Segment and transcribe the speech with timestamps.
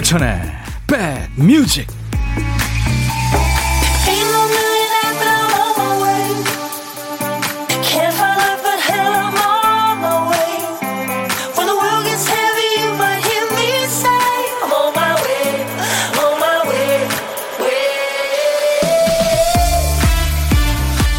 [0.00, 0.40] 임백천의
[0.86, 1.86] 백뮤직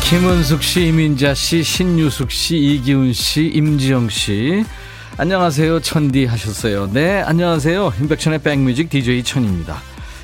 [0.03, 4.65] 김은숙 씨, 이민자 씨, 신유숙 씨, 이기훈 씨, 임지영 씨.
[5.21, 5.81] 안녕하세요.
[5.81, 6.89] 천디 하셨어요.
[6.91, 7.93] 네, 안녕하세요.
[8.01, 9.77] 임백천의 백뮤직 DJ 천입니다.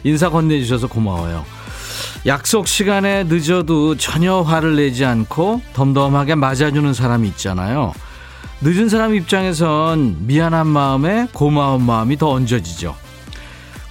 [0.04, 1.46] 인사 건네주셔서 고마워요.
[2.26, 7.94] 약속 시간에 늦어도 전혀 화를 내지 않고 덤덤하게 맞아주는 사람이 있잖아요.
[8.62, 12.96] 늦은 사람 입장에선 미안한 마음에 고마운 마음이 더 얹어지죠.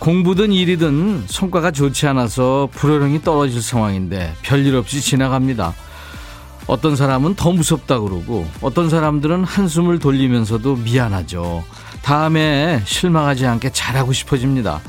[0.00, 5.72] 공부든 일이든 성과가 좋지 않아서 불호령이 떨어질 상황인데 별일 없이 지나갑니다.
[6.66, 11.64] 어떤 사람은 더 무섭다 그러고 어떤 사람들은 한숨을 돌리면서도 미안하죠.
[12.02, 14.80] 다음에 실망하지 않게 잘하고 싶어집니다.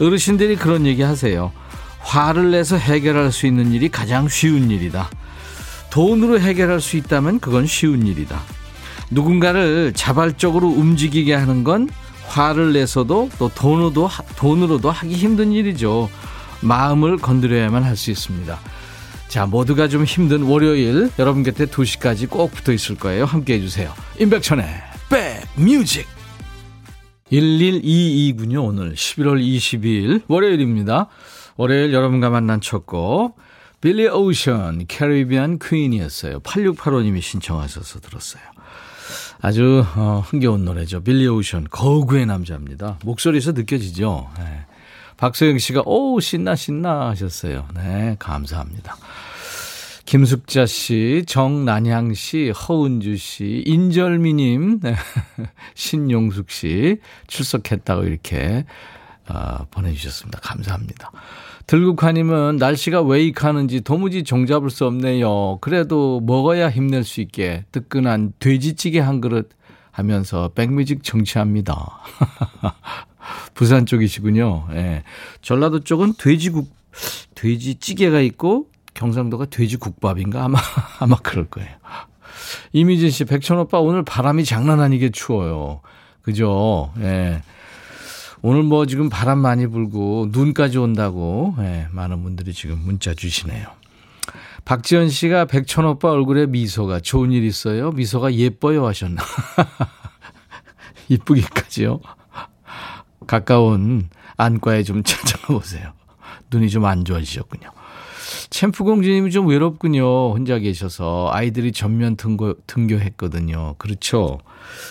[0.00, 1.52] 어르신들이 그런 얘기 하세요.
[2.00, 5.08] 화를 내서 해결할 수 있는 일이 가장 쉬운 일이다.
[5.90, 8.40] 돈으로 해결할 수 있다면 그건 쉬운 일이다.
[9.10, 11.88] 누군가를 자발적으로 움직이게 하는 건
[12.26, 16.08] 화를 내서도 또 돈으로도, 돈으로도 하기 힘든 일이죠.
[16.62, 18.58] 마음을 건드려야만 할 수 있습니다.
[19.32, 23.24] 자, 모두가 좀 힘든 월요일 여러분 곁에 2시까지 꼭 붙어 있을 거예요.
[23.24, 23.90] 함께 해주세요.
[24.20, 24.66] 임백천의
[25.56, 26.06] 백뮤직
[27.32, 28.62] 1122군요.
[28.62, 31.08] 오늘 11월 22일 월요일입니다.
[31.56, 33.38] 월요일 여러분과 만난 첫 곡.
[33.80, 36.40] 빌리 오션 캐리비안 퀸이었어요.
[36.40, 38.42] 8685님이 신청하셔서 들었어요.
[39.40, 41.02] 아주 어, 흥겨운 노래죠.
[41.02, 42.98] 빌리 오션 거구의 남자입니다.
[43.02, 44.28] 목소리에서 느껴지죠.
[44.36, 44.66] 네.
[45.22, 47.68] 박소영 씨가 오 신나 신나 하셨어요.
[47.76, 48.96] 네 감사합니다.
[50.04, 54.96] 김숙자 씨, 정난향 씨, 허은주 씨, 인절미님, 네.
[55.76, 58.64] 신용숙 씨 출석했다고 이렇게
[59.28, 60.40] 어, 보내주셨습니다.
[60.40, 61.12] 감사합니다.
[61.68, 65.58] 들국화님은 날씨가 왜 이카는지 도무지 종잡을 수 없네요.
[65.60, 69.50] 그래도 먹어야 힘낼 수 있게 뜨끈한 돼지찌개 한 그릇
[69.92, 72.00] 하면서 백뮤직 정치합니다.
[73.54, 74.68] 부산 쪽이시군요.
[74.72, 75.02] 예.
[75.40, 76.70] 전라도 쪽은 돼지국,
[77.34, 80.44] 돼지찌개가 있고 경상도가 돼지국밥인가?
[80.44, 80.58] 아마,
[81.00, 81.70] 아마 그럴 거예요.
[82.72, 85.80] 이미진 씨, 백천 오빠 오늘 바람이 장난 아니게 추워요.
[86.22, 86.92] 그죠?
[87.00, 87.42] 예.
[88.44, 93.68] 오늘 뭐 지금 바람 많이 불고 눈까지 온다고 예, 많은 분들이 지금 문자 주시네요.
[94.64, 97.92] 박지현 씨가 백천 오빠 얼굴에 미소가 좋은 일 있어요?
[97.92, 99.22] 미소가 예뻐요 하셨나?
[101.08, 102.00] 이쁘기까지요?
[103.26, 105.92] 가까운 안과에 좀 찾아가 보세요.
[106.50, 107.70] 눈이 좀 안 좋아지셨군요.
[108.50, 110.32] 챔프공주님이 좀 외롭군요.
[110.32, 113.76] 혼자 계셔서 아이들이 전면 등교, 등교했거든요.
[113.78, 114.38] 그렇죠.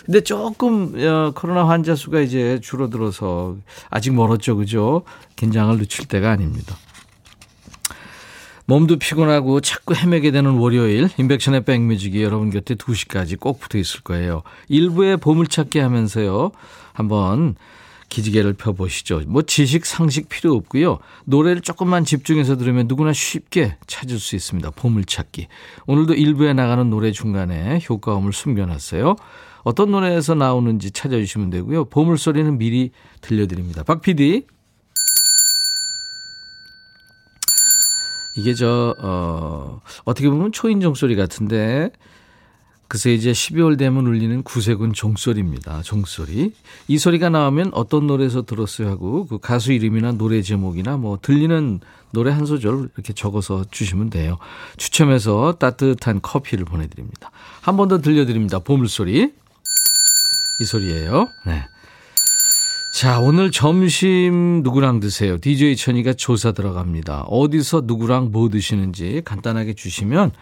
[0.05, 3.55] 근데 조금 어, 코로나 환자 수가 이제 줄어들어서
[3.89, 4.57] 아직 멀었죠.
[4.57, 5.03] 그죠?
[5.35, 6.75] 긴장을 늦출 때가 아닙니다.
[8.65, 14.43] 몸도 피곤하고 자꾸 헤매게 되는 월요일 인백션의 백뮤직이 여러분 곁에 2시까지 꼭 붙어 있을 거예요.
[14.69, 16.51] 일부에 보물찾기 하면서요.
[16.93, 17.55] 한번
[18.11, 19.21] 기지개를 펴보시죠.
[19.25, 20.99] 뭐 지식, 상식 필요 없고요.
[21.25, 24.69] 노래를 조금만 집중해서 들으면 누구나 쉽게 찾을 수 있습니다.
[24.71, 25.47] 보물찾기.
[25.87, 29.15] 오늘도 일부에 나가는 노래 중간에 효과음을 숨겨놨어요.
[29.63, 31.85] 어떤 노래에서 나오는지 찾아주시면 되고요.
[31.85, 32.91] 보물소리는 미리
[33.21, 33.83] 들려드립니다.
[33.83, 34.45] 박 PD.
[38.37, 41.91] 이게 저, 어, 어떻게 보면 초인종 소리 같은데,
[42.91, 45.81] 그새 이제 12월 되면 울리는 구세군 종소리입니다.
[45.81, 46.51] 종소리.
[46.89, 51.79] 이 소리가 나오면 어떤 노래에서 들었어요 하고 그 가수 이름이나 노래 제목이나 뭐 들리는
[52.11, 54.39] 노래 한 소절 이렇게 적어서 주시면 돼요.
[54.75, 57.31] 추첨해서 따뜻한 커피를 보내드립니다.
[57.61, 58.59] 한 번 더 들려드립니다.
[58.59, 59.31] 보물소리.
[60.59, 61.29] 이 소리예요.
[61.45, 61.65] 네.
[62.93, 65.37] 자, 오늘 점심 누구랑 드세요?
[65.39, 67.21] DJ 천이가 조사 들어갑니다.
[67.21, 70.33] 어디서 누구랑 뭐 드시는지 간단하게 주시면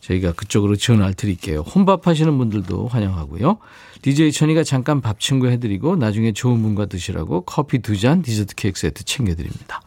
[0.00, 1.60] 저희가 그쪽으로 전화를 드릴게요.
[1.60, 3.58] 혼밥 하시는 분들도 환영하고요.
[4.02, 8.78] DJ 천이가 잠깐 밥 친구 해드리고 나중에 좋은 분과 드시라고 커피 두 잔 디저트 케이크
[8.80, 9.82] 세트 챙겨드립니다.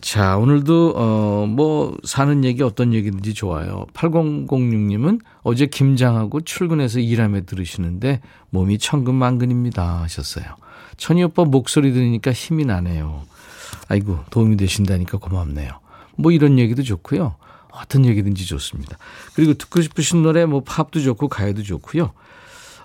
[0.00, 3.84] 자, 오늘도, 어, 뭐, 사는 얘기 어떤 얘기든지 좋아요.
[3.92, 10.00] 8006님은 어제 김장하고 출근해서 일하며 들으시는데 몸이 천근만근입니다.
[10.00, 10.46] 하셨어요.
[10.96, 13.24] 천희 오빠 목소리 들으니까 힘이 나네요.
[13.88, 15.70] 아이고, 도움이 되신다니까 고맙네요.
[16.16, 17.34] 뭐 이런 얘기도 좋고요.
[17.72, 18.98] 어떤 얘기든지 좋습니다.
[19.34, 22.12] 그리고 듣고 싶으신 노래 뭐 팝도 좋고 가요도 좋고요.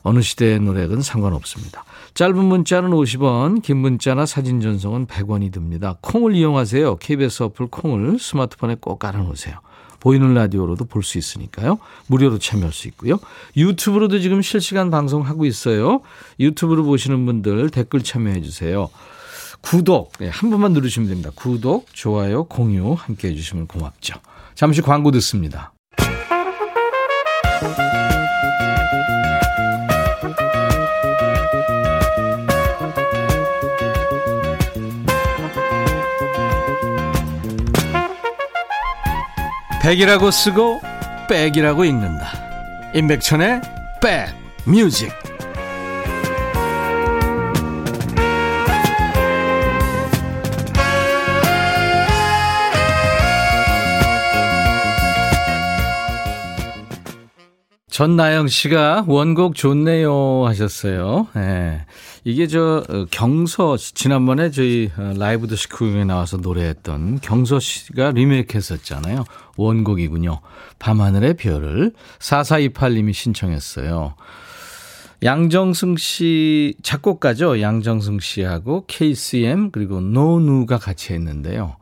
[0.03, 1.83] 어느 시대의 노래든 상관없습니다.
[2.13, 5.97] 짧은 문자는 50원, 긴 문자나 사진 전송은 100원이 듭니다.
[6.01, 6.97] 콩을 이용하세요.
[6.97, 9.57] KBS 어플 콩을 스마트폰에 꼭 깔아놓으세요.
[9.99, 11.79] 보이는 라디오로도 볼 수 있으니까요.
[12.05, 13.17] 무료로 참여할 수 있고요.
[13.57, 16.01] 유튜브로도 지금 실시간 방송하고 있어요.
[16.39, 18.89] 유튜브로 보시는 분들 댓글 참여해 주세요.
[19.61, 21.31] 구독 네, 한 번만 누르시면 됩니다.
[21.33, 24.13] 구독, 좋아요, 공유 함께 해주시면 고맙죠.
[24.55, 25.73] 잠시 광고 듣습니다.
[39.81, 40.81] 백이라고 쓰고
[41.29, 42.31] 백이라고 읽는다.
[42.95, 43.61] 임백천의
[44.01, 44.33] 백
[44.65, 45.11] 뮤직.
[57.95, 61.29] 전나영 씨가 원곡 좋네요 하셨어요.
[61.37, 61.85] 예.
[62.25, 68.57] 이게 저 어, 경서 지난번에 저희 어, 라이브 더 시크에 나와서 노래했던 경서 씨가 리메이크
[68.57, 69.23] 했었잖아요.
[69.55, 70.41] 원곡이군요.
[70.77, 74.15] 밤하늘의 별을 4428님이 신청했어요.
[75.23, 77.61] 양정승 씨 작곡가죠.
[77.61, 81.77] 양정승 씨하고 KCM 그리고 노누가 같이 했는데요.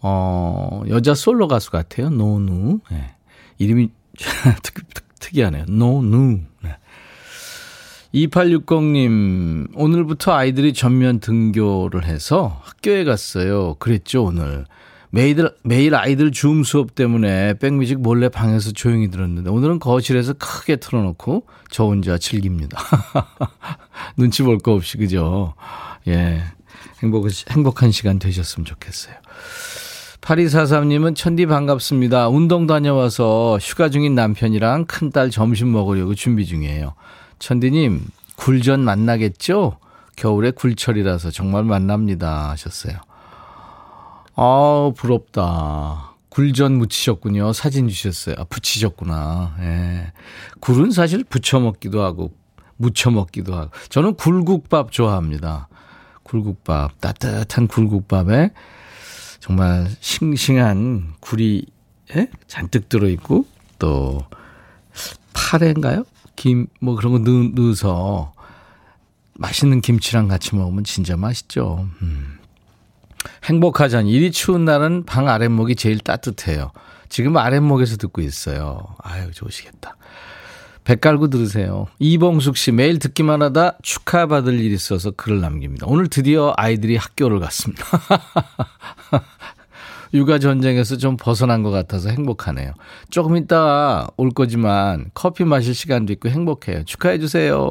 [0.00, 2.08] 어, 여자 솔로 가수 같아요.
[2.08, 2.78] 노누.
[2.92, 3.16] 네.
[3.58, 3.90] 이름이
[4.62, 5.64] 특 이하네요.
[5.68, 6.40] 노누.
[6.62, 6.76] 네.
[8.14, 13.74] 2860님, 오늘부터 아이들이 전면 등교를 해서 학교에 갔어요.
[13.78, 14.64] 그랬죠, 오늘.
[15.12, 21.46] 매일, 매일 아이들 줌 수업 때문에 백뮤직 몰래 방에서 조용히 들었는데 오늘은 거실에서 크게 틀어놓고
[21.70, 22.78] 저 혼자 즐깁니다.
[24.16, 25.54] 눈치 볼 거 없이, 그죠?
[26.06, 26.42] 예.
[27.02, 29.14] 행복, 행복한 시간 되셨으면 좋겠어요.
[30.20, 32.28] 8243님은 천디 반갑습니다.
[32.28, 36.94] 운동 다녀와서 휴가 중인 남편이랑 큰딸 점심 먹으려고 준비 중이에요.
[37.38, 38.06] 천디님,
[38.36, 39.78] 굴전 만나겠죠?
[40.16, 42.50] 겨울에 굴철이라서 정말 만납니다.
[42.50, 42.96] 하셨어요.
[44.36, 46.10] 아 부럽다.
[46.28, 47.52] 굴전 무치셨군요.
[47.52, 48.36] 사진 주셨어요.
[48.38, 49.56] 아, 붙이셨구나.
[49.60, 50.12] 예.
[50.60, 52.32] 굴은 사실 부쳐 먹기도 하고,
[52.76, 53.70] 무쳐 먹기도 하고.
[53.88, 55.68] 저는 굴국밥 좋아합니다.
[56.22, 57.00] 굴국밥.
[57.00, 58.52] 따뜻한 굴국밥에
[59.40, 61.64] 정말 싱싱한 굴이
[62.16, 62.28] 예?
[62.46, 63.46] 잔뜩 들어있고
[63.78, 64.24] 또
[65.32, 66.04] 파래인가요?
[66.36, 68.32] 김 뭐 그런 거 넣, 넣어서
[69.34, 71.88] 맛있는 김치랑 같이 먹으면 진짜 맛있죠.
[72.02, 72.38] 음.
[73.44, 76.72] 행복하잖니 이리 추운 날은 방 아랫목이 제일 따뜻해요.
[77.08, 78.94] 지금 아랫목에서 듣고 있어요.
[79.02, 79.96] 아유 좋으시겠다.
[80.90, 81.86] 배 깔고 들으세요.
[82.00, 85.86] 이봉숙 씨 매일 듣기만 하다 축하받을 일이 있어서 글을 남깁니다.
[85.86, 87.84] 오늘 드디어 아이들이 학교를 갔습니다.
[90.12, 92.72] 육아 전쟁에서 좀 벗어난 것 같아서 행복하네요.
[93.08, 96.82] 조금 있다가 올 거지만 커피 마실 시간도 있고 행복해요.
[96.82, 97.68] 축하해 주세요.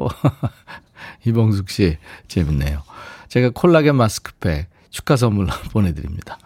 [1.26, 2.82] 이봉숙 씨 재밌네요.
[3.28, 6.38] 제가 콜라겐 마스크팩 축하 선물 보내드립니다.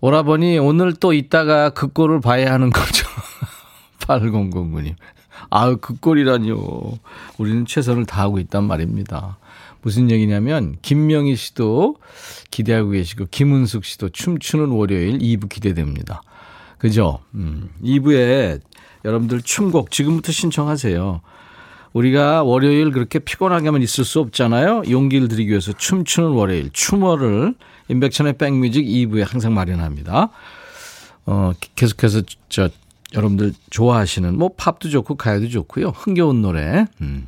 [0.00, 3.06] 오라버니 오늘 또 있다가 그 꼴을 봐야 하는 거죠.
[4.00, 4.96] 8009님.
[5.50, 6.98] 아유, 그 꼴이라뇨.
[7.38, 9.38] 우리는 최선을 다하고 있단 말입니다.
[9.82, 11.96] 무슨 얘기냐면, 김명희 씨도
[12.50, 16.22] 기대하고 계시고, 김은숙 씨도 춤추는 월요일 2부 기대됩니다.
[16.78, 17.20] 그죠?
[17.34, 18.60] 음, 2부에
[19.04, 21.20] 여러분들 춤곡 지금부터 신청하세요.
[21.92, 24.84] 우리가 월요일 그렇게 피곤하게만 있을 수 없잖아요.
[24.90, 27.54] 용기를 드리기 위해서 춤추는 월요일, 춤어를
[27.88, 30.30] 인백천의 백뮤직 2부에 항상 마련합니다.
[31.26, 32.68] 어, 계속해서 저
[33.14, 35.88] 여러분들 좋아하시는 뭐 팝도 좋고 가요도 좋고요.
[35.88, 36.86] 흥겨운 노래.
[37.00, 37.26] 음.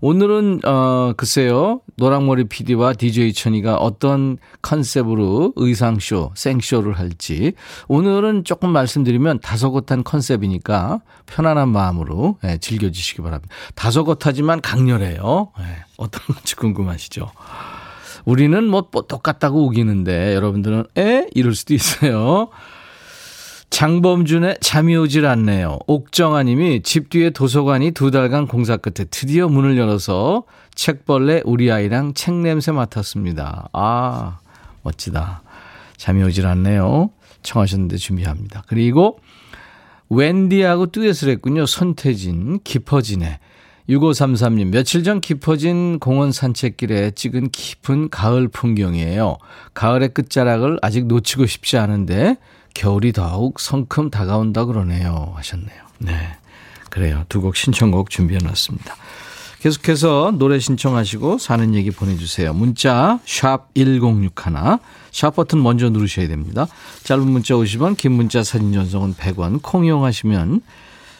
[0.00, 1.80] 오늘은 어 글쎄요.
[1.96, 7.54] 노랑머리 PD와 DJ 천이가 어떤 컨셉으로 의상쇼, 생쇼를 할지
[7.88, 13.54] 오늘은 조금 말씀드리면 다소곳한 컨셉이니까 편안한 마음으로 예, 즐겨 주시기 바랍니다.
[13.74, 15.52] 다소곳하지만 강렬해요.
[15.60, 15.64] 예,
[15.96, 17.30] 어떤 건지 궁금하시죠?
[18.26, 22.50] 우리는 뭐, 뭐 똑같다고 우기는데 여러분들은 에 이럴 수도 있어요.
[23.70, 25.78] 장범준의 잠이 오질 않네요.
[25.86, 30.44] 옥정아 님이 집 뒤에 도서관이 두 달간 공사 끝에 드디어 문을 열어서
[30.74, 33.68] 책벌레 우리 아이랑 책 냄새 맡았습니다.
[33.72, 34.38] 아,
[34.82, 35.42] 멋지다.
[35.96, 37.10] 잠이 오질 않네요.
[37.42, 38.62] 청하셨는데 준비합니다.
[38.66, 39.18] 그리고
[40.08, 41.66] 웬디하고 듀엣을 했군요.
[41.66, 43.40] 손태진, 깊어지네.
[43.88, 49.38] 6533님, 며칠 전 깊어진 공원 산책길에 찍은 깊은 가을 풍경이에요.
[49.74, 52.36] 가을의 끝자락을 아직 놓치고 싶지 않은데
[52.76, 55.32] 겨울이 더욱 성큼 다가온다 그러네요.
[55.36, 55.82] 하셨네요.
[55.98, 56.36] 네.
[56.90, 57.24] 그래요.
[57.28, 58.94] 두 곡 신청곡 준비해 놨습니다.
[59.60, 62.52] 계속해서 노래 신청하시고 사는 얘기 보내주세요.
[62.52, 64.30] 문자 1061,
[65.10, 66.66] 샵 버튼 먼저 누르셔야 됩니다.
[67.04, 70.60] 짧은 문자 50원, 긴 문자 사진 전송은 100원, 콩 이용하시면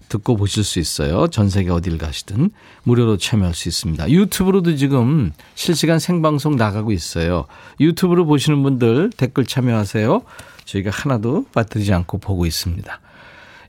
[0.09, 1.27] 듣고 보실 수 있어요.
[1.29, 2.51] 전 세계 어딜 가시든
[2.85, 4.11] 무료로 참여할 수 있습니다.
[4.11, 7.47] 유튜브로도 지금 실시간 생방송 나가고 있어요.
[7.81, 10.23] 유튜브로 보시는 분들 댓글 참여하세요.
[10.65, 13.01] 저희가 하나도 빠뜨리지 않고 보고 있습니다.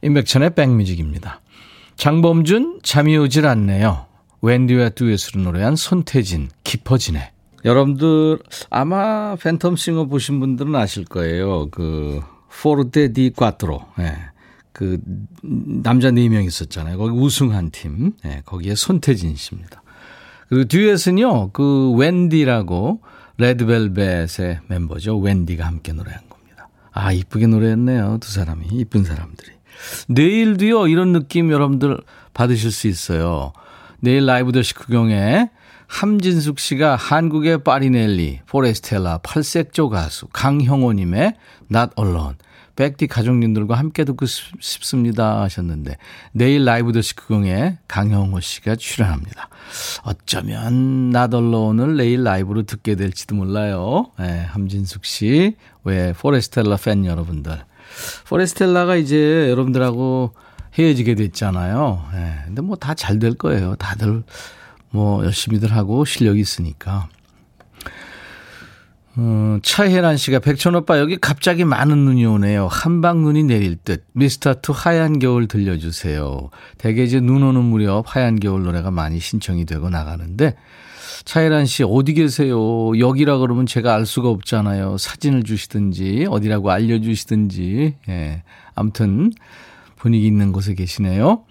[0.02, 1.42] 임백천의 백뮤직입니다.
[1.96, 4.06] 장범준 잠이 오질 않네요.
[4.42, 7.32] 웬디와 듀엣으로 노래한 손태진 깊어지네.
[7.66, 8.40] 여러분들
[8.70, 11.70] 아마 팬텀 싱어 보신 분들은 아실 거예요.
[11.72, 12.22] 그
[12.62, 13.84] 포르테 디 꽈트로.
[14.00, 14.16] 예.
[14.78, 15.00] 그
[15.82, 17.00] 남자 4명 있었잖아요.
[17.00, 18.12] 거기 우승한 팀.
[18.26, 19.82] 예, 거기에 손태진 씨입니다.
[20.50, 21.50] 그리고 듀엣은요.
[21.52, 23.02] 그 웬디라고
[23.38, 25.18] 레드벨벳의 멤버죠.
[25.18, 26.70] 웬디가 함께 노래한 겁니다.
[26.92, 28.20] 아, 이쁘게 노래했네요.
[28.22, 28.68] 두 사람이.
[28.72, 29.50] 이쁜 사람들이.
[30.10, 32.00] 내일도요, 이런 느낌 여러분들
[32.36, 33.54] 받으실 수 있어요.
[34.00, 35.50] 내일 라이브 더시 구경에
[35.88, 41.34] 함진숙 씨가 한국의 파리넬리, 포레스텔라, 팔색조 가수, 강형호님의
[41.74, 42.36] Not Alone.
[42.78, 45.98] 백디 가족님들과 함께 듣고 싶습니다 하셨는데
[46.32, 49.50] 내일 라이브 더시 구경에 강형호 씨가 출연합니다.
[50.04, 54.12] 어쩌면 Not Alone을 내일 라이브로 듣게 될지도 몰라요.
[54.20, 57.58] 네, 함진숙 씨, 왜 포레스텔라 팬 여러분들.
[58.28, 60.34] 포레스텔라가 이제 여러분들하고
[60.78, 62.06] 헤어지게 됐잖아요.
[62.14, 63.76] 네, 근데 뭐 다 잘 될 거예요.
[63.76, 64.24] 다들
[64.92, 67.10] 뭐 열심히들 하고 실력이 있으니까.
[69.20, 72.68] 어, 차혜란 씨가 백천 오빠 여기 갑자기 많은 눈이 오네요.
[72.68, 74.06] 함박눈이 내릴 듯.
[74.14, 76.52] 미스터 투 하얀 겨울 들려주세요.
[76.78, 80.56] 대개 이제 눈 오는 무렵 하얀 겨울 노래가 많이 신청이 되고 나가는데
[81.26, 82.98] 차혜란 씨 어디 계세요?
[82.98, 84.98] 여기라 그러면 제가 알 수가 없잖아요.
[85.00, 87.96] 사진을 주시든지 어디라고 알려주시든지.
[88.10, 88.44] 예.
[88.76, 89.32] 아무튼
[89.96, 91.44] 분위기 있는 곳에 계시네요.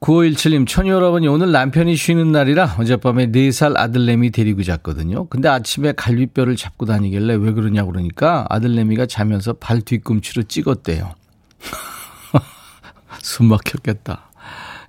[0.00, 5.26] 9517님, 천희 여러분이 오늘 남편이 쉬는 날이라 어젯밤에 4살 아들내미 데리고 잤거든요.
[5.26, 11.12] 근데 아침에 갈비뼈를 잡고 다니길래 왜 그러냐고 그러니까 아들내미가 자면서 발 뒤꿈치로 찍었대요.
[13.20, 14.30] 숨 막혔겠다.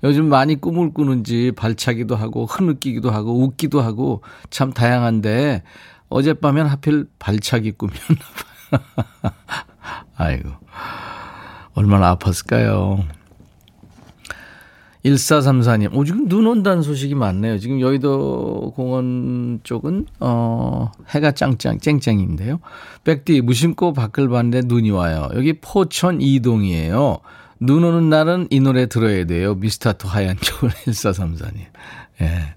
[0.06, 5.64] 요즘 많이 꿈을 꾸는지 발차기도 하고 흐느끼기도 하고 웃기도 하고 참 다양한데
[6.08, 8.16] 어젯밤엔 하필 발차기 꿈이었나
[8.72, 9.34] 봐요.
[10.16, 10.50] 아이고.
[11.74, 13.21] 얼마나 아팠을까요?
[15.06, 17.58] 1434님, 오, 지금 눈 온다는 소식이 많네요.
[17.58, 22.60] 지금 여의도 공원 쪽은, 어, 해가 짱짱, 쨍쨍인데요.
[23.04, 25.30] 백디, 무심코 밖을 봤는데 눈이 와요.
[25.34, 27.18] 여기 포천 이동이에요.
[27.60, 29.56] 눈 오는 날은 이 노래 들어야 돼요.
[29.56, 31.58] 미스터트 하얀 겨울 1434님.
[32.22, 32.56] 예.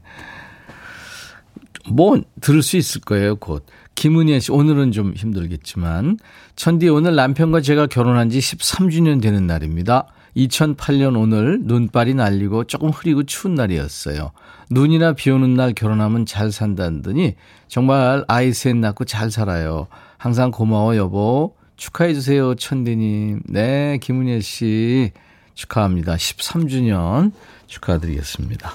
[1.88, 3.64] 뭐, 들을 수 있을 거예요, 곧.
[3.94, 6.18] 김은혜 씨, 오늘은 좀 힘들겠지만.
[6.56, 10.06] 천디, 오늘 남편과 제가 결혼한 지 13주년 되는 날입니다.
[10.36, 14.32] 2008년 오늘 눈발이 날리고 조금 흐리고 추운 날이었어요.
[14.70, 17.34] 눈이나 비 오는 날 결혼하면 잘 산다더니
[17.68, 19.86] 정말 아이 셋 낳고 잘 살아요.
[20.18, 21.54] 항상 고마워 여보.
[21.76, 23.42] 축하해 주세요 천디님.
[23.46, 25.12] 네 김은혜 씨
[25.54, 26.16] 축하합니다.
[26.16, 27.32] 13주년
[27.66, 28.74] 축하드리겠습니다.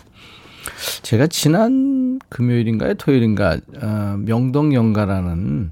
[1.01, 5.71] 제가 지난 금요일인가요 토요일인가 어, 명동연가라는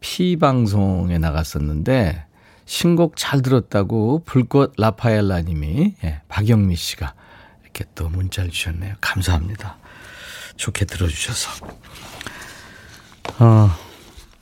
[0.00, 2.25] 피 방송에 나갔었는데
[2.66, 7.14] 신곡 잘 들었다고 불꽃 라파엘라 님이, 예, 박영미 씨가
[7.62, 8.96] 이렇게 또 문자를 주셨네요.
[9.00, 9.78] 감사합니다.
[10.56, 11.66] 좋게 들어주셔서.
[13.38, 13.70] 어,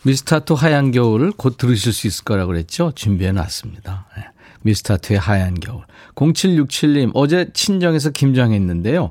[0.02, 2.93] 미스타트 하얀 겨울 곧 들으실 수 있을 거라고 그랬죠?
[2.95, 4.07] 준비해 놨습니다.
[4.19, 4.25] 예,
[4.62, 5.85] 미스타트의 하얀 겨울.
[6.14, 9.11] 0767님, 어제 친정에서 김장했는데요.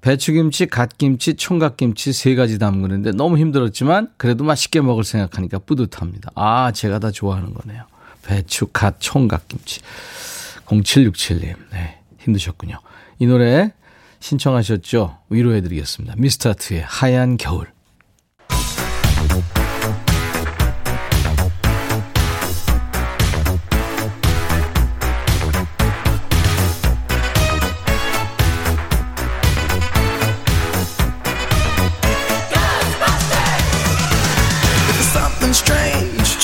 [0.00, 6.30] 배추김치, 갓김치, 총각김치 세 가지 담그는데 너무 힘들었지만 그래도 맛있게 먹을 생각하니까 뿌듯합니다.
[6.34, 7.84] 아, 제가 다 좋아하는 거네요.
[8.26, 9.80] 배추, 갓, 총각 김치.
[10.66, 12.80] 0767님, 네, 힘드셨군요.
[13.18, 13.72] 이 노래
[14.20, 15.18] 신청하셨죠?
[15.28, 16.14] 위로해드리겠습니다.
[16.16, 17.73] 미스터트의 하얀 겨울.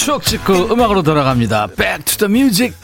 [0.03, 1.67] 추억 찍고 음악으로 돌아갑니다.
[1.77, 2.75] Back to the music.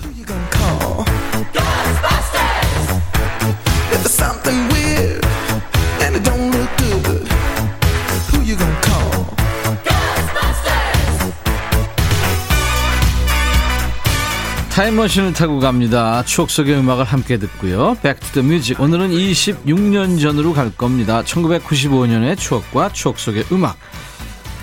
[14.68, 16.22] 타임머신을 타고 갑니다.
[16.26, 17.96] 추억 속의 음악을 함께 듣고요.
[18.02, 18.76] Back to the music.
[18.78, 21.22] 오늘은 26년 전으로 갈 겁니다.
[21.22, 23.78] 1995년의 추억과 추억 속의 음악.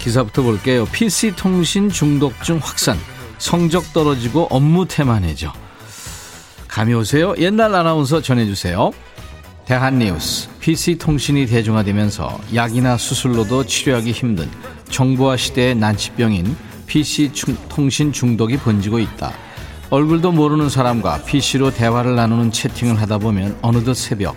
[0.03, 0.85] 기사부터 볼게요.
[0.91, 2.97] PC 통신 중독증 확산.
[3.37, 5.53] 성적 떨어지고 업무 태만해져.
[6.67, 7.33] 감이 오세요?
[7.37, 8.91] 옛날 아나운서 전해주세요.
[9.65, 10.49] 대한뉴스.
[10.59, 14.49] PC 통신이 대중화되면서 약이나 수술로도 치료하기 힘든
[14.89, 16.53] 정보화 시대의 난치병인
[16.85, 17.31] PC
[17.69, 19.31] 통신 중독이 번지고 있다.
[19.89, 24.35] 얼굴도 모르는 사람과 PC로 대화를 나누는 채팅을 하다 보면 어느덧 새벽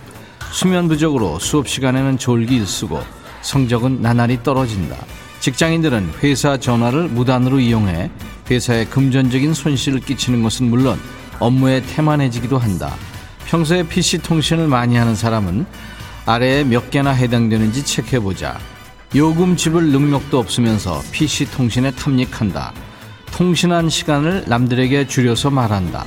[0.53, 3.01] 수면 부족으로 수업 시간에는 졸기 일쓰고
[3.41, 4.95] 성적은 나날이 떨어진다.
[5.39, 8.09] 직장인들은 회사 전화를 무단으로 이용해
[8.49, 10.99] 회사에 금전적인 손실을 끼치는 것은 물론
[11.39, 12.95] 업무에 태만해지기도 한다.
[13.45, 15.65] 평소에 PC 통신을 많이 하는 사람은
[16.25, 18.59] 아래에 몇 개나 해당되는지 체크해보자.
[19.15, 22.73] 요금 지불 능력도 없으면서 PC 통신에 탐닉한다.
[23.31, 26.05] 통신한 시간을 남들에게 줄여서 말한다.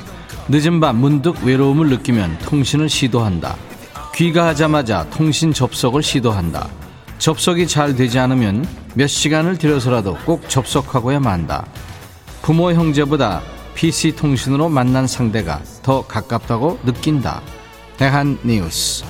[0.49, 3.57] 늦은 밤 문득 외로움을 느끼면 통신을 시도한다.
[4.15, 6.69] 귀가하자마자 통신 접속을 시도한다.
[7.21, 11.67] 접속이 잘 되지 않으면 몇 시간을 들여서라도 꼭 접속하고야 만다.
[12.41, 13.43] 부모 형제보다
[13.75, 17.43] PC 통신으로 만난 상대가 더 가깝다고 느낀다.
[17.99, 19.05] 대한 뉴스.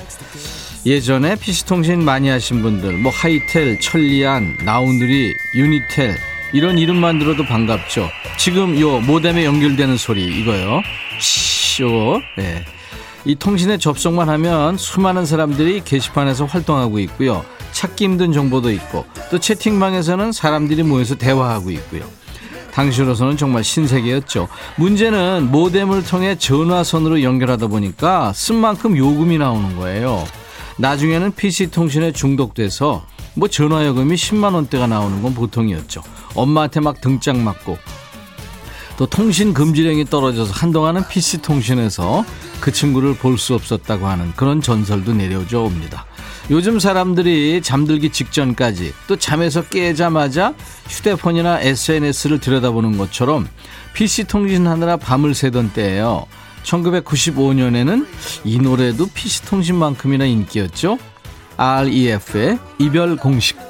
[0.85, 6.17] 예전에 PC 통신 많이 하신 분들, 뭐 하이텔, 천리안, 나우누리, 유니텔
[6.53, 8.09] 이런 이름만 들어도 반갑죠.
[8.37, 10.83] 지금 요 모뎀에 연결되는 소리 이거요.
[11.21, 12.21] 쇼.
[12.37, 12.65] 네.
[13.25, 17.45] 이 통신에 접속만 하면 수많은 사람들이 게시판에서 활동하고 있고요.
[17.73, 22.03] 찾기 힘든 정보도 있고 또 채팅방에서는 사람들이 모여서 대화하고 있고요.
[22.73, 24.49] 당시로서는 정말 신세계였죠.
[24.77, 30.25] 문제는 모뎀을 통해 전화선으로 연결하다 보니까 쓴 만큼 요금이 나오는 거예요.
[30.79, 36.03] 나중에는 PC 통신에 중독돼서 뭐 전화요금이 10만 원대가 나오는 건 보통이었죠.
[36.35, 37.77] 엄마한테 막 등짝 맞고
[38.97, 42.25] 또 통신 금지령이 떨어져서 한동안은 PC 통신에서
[42.61, 46.05] 그 친구를 볼 수 없었다고 하는 그런 전설도 내려져 옵니다.
[46.51, 50.53] 요즘 사람들이 잠들기 직전까지 또 잠에서 깨자마자
[50.89, 53.49] 휴대폰이나 SNS를 들여다보는 것처럼
[53.95, 56.27] PC 통신하느라 밤을 새던 때예요.
[56.65, 58.05] 1995년에는
[58.45, 60.99] 이 노래도 PC 통신만큼이나 인기였죠.
[61.57, 63.70] REF의 이별 공식.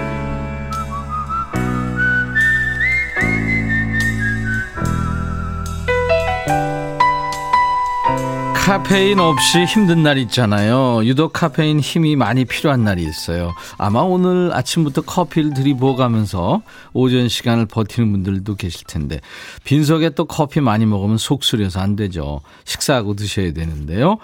[8.61, 11.03] 카페인 없이 힘든 날 있잖아요.
[11.03, 13.55] 유독 카페인 힘이 많이 필요한 날이 있어요.
[13.79, 16.61] 아마 오늘 아침부터 커피를 들이부어가면서
[16.93, 19.19] 오전 시간을 버티는 분들도 계실 텐데
[19.63, 22.41] 빈속에 또 커피 많이 먹으면 속 쓰려서 안 되죠.
[22.65, 24.19] 식사하고 드셔야 되는데요.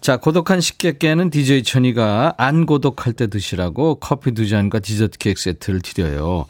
[0.00, 5.80] 자, 고독한 식객께는 DJ 천이가 안 고독할 때 드시라고 커피 두 잔과 디저트 케이크 세트를
[5.80, 6.46] 드려요.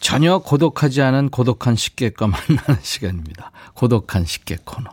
[0.00, 3.50] 전혀 고독하지 않은 고독한 식객과 만나는 시간입니다.
[3.74, 4.90] 고독한 식객 코너.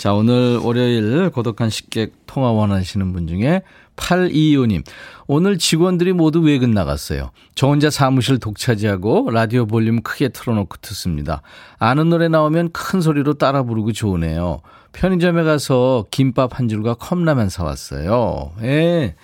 [0.00, 3.60] 자, 오늘 월요일 고독한 식객 통화 원하시는 분 중에
[3.96, 4.82] 825님.
[5.26, 7.32] 오늘 직원들이 모두 외근 나갔어요.
[7.54, 11.42] 저 혼자 사무실 독차지하고 라디오 볼륨 크게 틀어놓고 듣습니다.
[11.78, 14.62] 아는 노래 나오면 큰 소리로 따라 부르고 좋으네요.
[14.94, 18.52] 편의점에 가서 김밥 한 줄과 컵라면 사왔어요.
[18.62, 19.16] 예.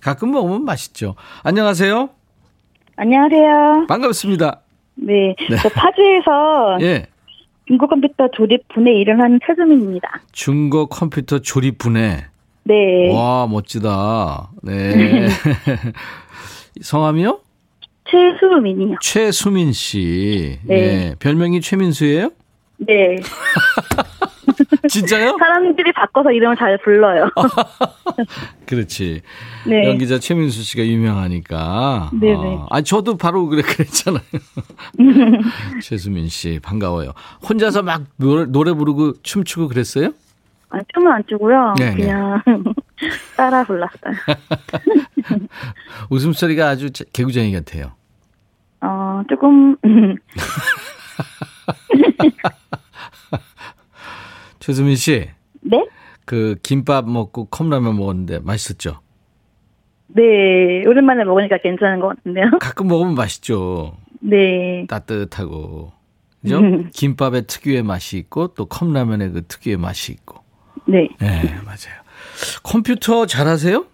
[0.00, 1.14] 가끔 먹으면 맛있죠.
[1.42, 2.08] 안녕하세요.
[2.96, 3.84] 안녕하세요.
[3.86, 4.62] 반갑습니다.
[4.94, 5.34] 네.
[5.50, 5.56] 네.
[5.58, 7.11] 저 파주에서 예.
[7.72, 10.20] 중고 컴퓨터 조립 분해 일을 하는 최수민입니다.
[10.32, 12.26] 중고 컴퓨터 조립 분해.
[12.64, 13.10] 네.
[13.14, 14.50] 와 멋지다.
[14.62, 15.28] 네.
[16.82, 17.40] 성함이요?
[18.10, 18.96] 최수민이요.
[19.00, 20.58] 최수민 씨.
[20.64, 20.76] 네.
[20.76, 21.14] 네.
[21.18, 22.30] 별명이 최민수예요?
[22.76, 23.16] 네.
[24.92, 25.36] 진짜요?
[25.38, 27.28] 사람들이 바꿔서 이름을 잘 불러요.
[28.66, 29.22] 그렇지.
[29.66, 29.88] 네.
[29.88, 32.10] 연기자 최민수 씨가 유명하니까.
[32.12, 32.42] 네네.
[32.42, 32.58] 네.
[32.68, 34.22] 아, 저도 바로 그래 그랬잖아요.
[35.82, 37.12] 최수민 씨 반가워요.
[37.48, 40.10] 혼자서 막 노래, 노래 부르고 춤추고 그랬어요?
[40.68, 41.74] 아, 춤은 안 추고요.
[41.78, 41.96] 네네.
[41.96, 42.42] 그냥
[43.36, 44.14] 따라 불렀어요.
[46.10, 47.92] 웃음소리가 아주 개구쟁이 같아요.
[48.82, 49.76] 어, 조금.
[54.62, 55.28] 최수민 씨.
[55.60, 55.84] 네?
[56.24, 59.00] 그 김밥 먹고 컵라면 먹었는데 맛있었죠?
[60.06, 62.46] 네, 오랜만에 먹으니까 괜찮은 것 같은데요.
[62.62, 63.96] 가끔 먹으면 맛있죠.
[64.20, 64.86] 네.
[64.88, 65.90] 따뜻하고.
[66.40, 66.60] 그죠?
[66.94, 70.38] 김밥의 특유의 맛이 있고 또 컵라면의 그 특유의 맛이 있고.
[70.84, 71.08] 네.
[71.18, 72.00] 네, 맞아요.
[72.62, 73.84] 컴퓨터 잘하세요?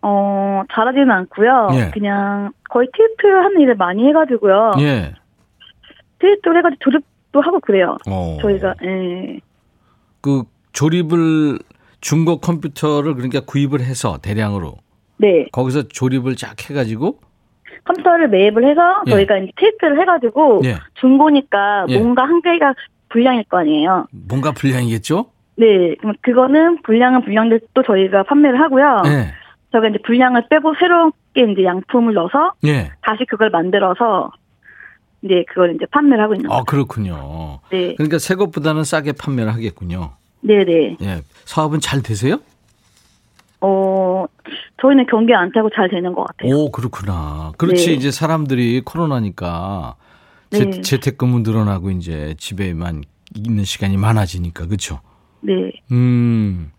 [0.00, 1.68] 어, 잘하지는 않고요.
[1.74, 1.90] 예.
[1.92, 4.72] 그냥 거의 테이프 하는 일을 많이 해가지고요.
[4.80, 5.12] 예.
[6.18, 7.96] 테이프를 해가지고 조립 도 하고 그래요.
[8.08, 8.38] 어.
[8.40, 9.40] 저희가, 예.
[10.20, 11.58] 그 조립을
[12.00, 14.74] 중고 컴퓨터를 그러니까 구입을 해서 대량으로.
[15.16, 15.46] 네.
[15.52, 17.20] 거기서 조립을 쫙 해가지고
[17.84, 19.10] 컴퓨터를 매입을 해서 예.
[19.10, 20.76] 저희가 이제 테스트를 해가지고 예.
[20.94, 21.98] 중고니까 예.
[21.98, 22.74] 뭔가 한 개가
[23.08, 24.06] 불량일 거 아니에요.
[24.28, 25.26] 뭔가 불량이겠죠?
[25.56, 25.94] 네.
[25.96, 29.02] 그럼 그거는 불량은 불량들 또 저희가 판매를 하고요.
[29.06, 29.32] 예.
[29.72, 32.90] 저희가 이제 불량을 빼고 새롭게 이제 양품을 넣어서 예.
[33.02, 34.30] 다시 그걸 만들어서
[35.22, 36.60] 이제 그걸 이제 판매를 하고 있는 거죠.
[36.60, 37.60] 아, 그렇군요.
[37.70, 37.94] 네.
[37.94, 40.12] 그러니까 새 것보다는 싸게 판매를 하겠군요.
[40.40, 40.96] 네네.
[41.00, 41.22] 예.
[41.44, 42.40] 사업은 잘 되세요?
[43.60, 44.24] 어,
[44.80, 46.52] 저희는 경기 안 타고 잘 되는 것 같아요.
[46.52, 47.52] 오, 그렇구나.
[47.56, 47.86] 그렇지.
[47.86, 47.92] 네.
[47.92, 49.94] 이제 사람들이 코로나니까
[50.50, 50.82] 네.
[50.82, 53.04] 재택근무 늘어나고 이제 집에만
[53.36, 55.00] 있는 시간이 많아지니까, 그렇죠?
[55.40, 55.72] 네.
[55.92, 56.72] 음.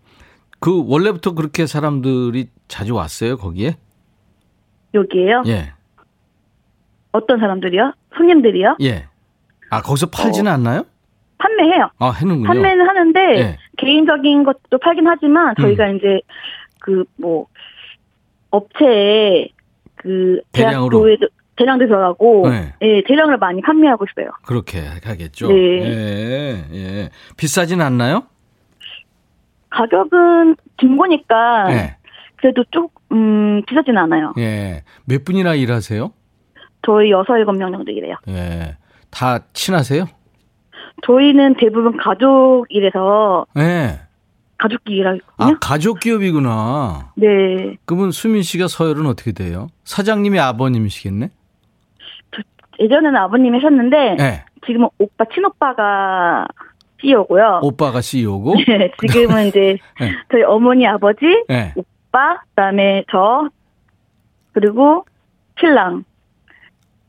[0.59, 3.77] 그 원래부터 그렇게 사람들이 자주 왔어요, 거기에?
[4.93, 5.43] 여기에요?
[5.47, 5.71] 예.
[7.13, 7.93] 어떤 사람들이요?
[8.17, 8.77] 손님들이요?
[8.81, 9.05] 예.
[9.69, 10.83] 아, 거기서 팔지는 어, 않나요?
[11.37, 11.89] 판매해요.
[11.99, 12.47] 아, 해는군요.
[12.47, 13.57] 판매는 하는데 예.
[13.77, 15.97] 개인적인 것도 팔긴 하지만 저희가 음.
[15.97, 16.19] 이제
[16.79, 17.47] 그 뭐
[18.51, 19.47] 업체에
[19.95, 21.17] 그 대량으로
[21.55, 22.73] 대량대서하고 네.
[22.81, 24.31] 예, 대량을 많이 판매하고 있어요.
[24.45, 25.47] 그렇게 하겠죠.
[25.47, 25.55] 네.
[25.55, 27.09] 예, 예.
[27.37, 28.23] 비싸진 않나요?
[29.69, 31.95] 가격은 중고니까 네.
[32.35, 34.33] 그래도 좀 음, 비싸진 않아요.
[34.37, 34.83] 예.
[35.05, 36.11] 몇 분이나 일하세요?
[36.85, 38.15] 저희 여섯 일곱 명 정도 일해요.
[38.29, 38.77] 예.
[39.09, 40.05] 다 친하세요?
[41.05, 43.99] 저희는 대부분 가족이라서 예.
[44.57, 45.27] 가족끼리 일하거든요.
[45.37, 47.11] 아, 가족 기업이구나.
[47.15, 47.75] 네.
[47.85, 49.67] 그러면 수민 씨가 서열은 어떻게 돼요?
[49.83, 51.29] 사장님이 아버님이시겠네?
[52.79, 54.45] 예전에는 아버님이 하셨는데 네.
[54.65, 56.45] 지금은 오빠 친오빠가
[57.01, 57.59] CEO고요.
[57.63, 58.55] 오빠가 CEO고?
[58.67, 60.11] 네, 지금은 이제 네.
[60.31, 61.73] 저희 어머니 아버지, 네.
[61.75, 63.49] 오빠, 그다음에 저
[64.53, 65.05] 그리고
[65.59, 66.05] 신랑.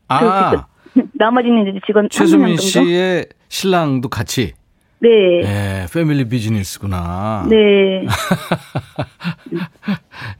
[0.09, 0.67] 아.
[1.14, 4.53] 나머지는 이제 직원 최수민 씨의 신랑도 같이.
[5.01, 5.09] 네.
[5.43, 7.47] 네, 패밀리 비즈니스구나.
[7.51, 8.07] 네.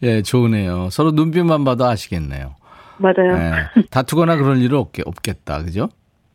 [0.03, 0.88] 예, 좋으네요.
[0.90, 2.55] 서로 눈빛만 봐도 아시겠네요.
[2.98, 3.37] 맞아요.
[3.37, 3.53] 네,
[3.90, 5.88] 다투거나 그럴 일은 없, 없겠다, 그죠?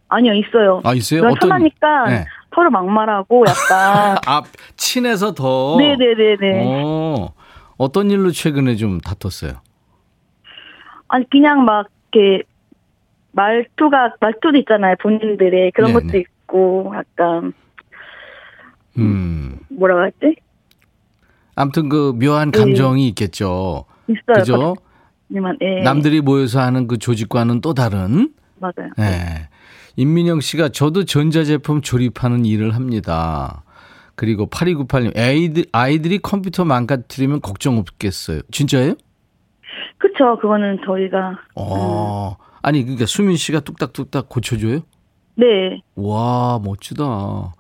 [0.10, 0.82] 아니요, 있어요.
[0.84, 1.22] 아, 있어요?
[1.28, 1.52] 어떤.
[1.52, 2.26] 하니까 네.
[2.54, 4.18] 서로 막말하고 약간.
[4.28, 4.44] 아,
[4.76, 5.78] 친해서 더?
[5.80, 6.64] 네네네네.
[6.66, 7.34] 어,
[7.78, 9.62] 어떤 일로 최근에 좀 다퉜어요?
[11.08, 12.44] 아니, 그냥 막, 이렇게,
[13.40, 15.72] 말투가, 말투도 있잖아요, 본인들의.
[15.72, 16.08] 그런 네네.
[16.08, 17.54] 것도 있고, 약간.
[18.98, 19.60] 음.
[19.70, 20.36] 뭐라고 했지?
[21.56, 23.08] 아무튼 그 묘한 감정이 네.
[23.10, 23.86] 있겠죠.
[24.08, 24.34] 있어요.
[24.36, 24.76] 그죠?
[25.60, 25.82] 네.
[25.84, 28.34] 남들이 모여서 하는 그 조직과는 또 다른.
[28.60, 28.92] 맞아요.
[28.98, 29.48] 네.
[29.96, 33.64] 임민영 씨가 저도 전자제품 조립하는 일을 합니다.
[34.16, 38.42] 그리고 8298님, 아이들, 아이들이 컴퓨터 망가뜨리면 걱정 없겠어요.
[38.52, 38.96] 진짜예요?
[39.98, 40.38] 그쵸.
[40.42, 41.40] 그거는 저희가.
[41.56, 42.36] 어.
[42.38, 42.49] 음.
[42.62, 44.82] 아니, 그러니까 수민 씨가 뚝딱뚝딱 고쳐줘요?
[45.36, 45.82] 네.
[45.96, 47.54] 와, 멋지다.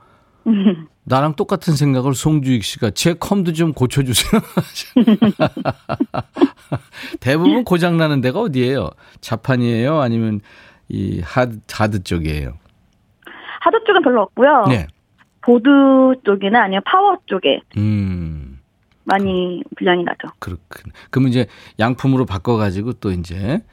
[1.03, 4.41] 나랑 똑같은 생각을 송주익 씨가 제 컴도 좀 고쳐주세요.
[7.19, 8.89] 대부분 고장 나는 데가 어디예요?
[9.21, 10.01] 자판이에요?
[10.01, 10.41] 아니면
[10.87, 12.57] 이 하드, 하드 쪽이에요?
[13.61, 14.65] 하드 쪽은 별로 없고요.
[14.67, 14.87] 네.
[15.41, 15.69] 보드
[16.25, 17.61] 쪽이나 아니면 파워 쪽에.
[17.77, 18.59] 음.
[19.03, 20.27] 많이 불량이 나죠.
[20.37, 20.91] 그렇군.
[21.09, 21.47] 그러면 이제
[21.79, 23.63] 양품으로 바꿔가지고 또 이제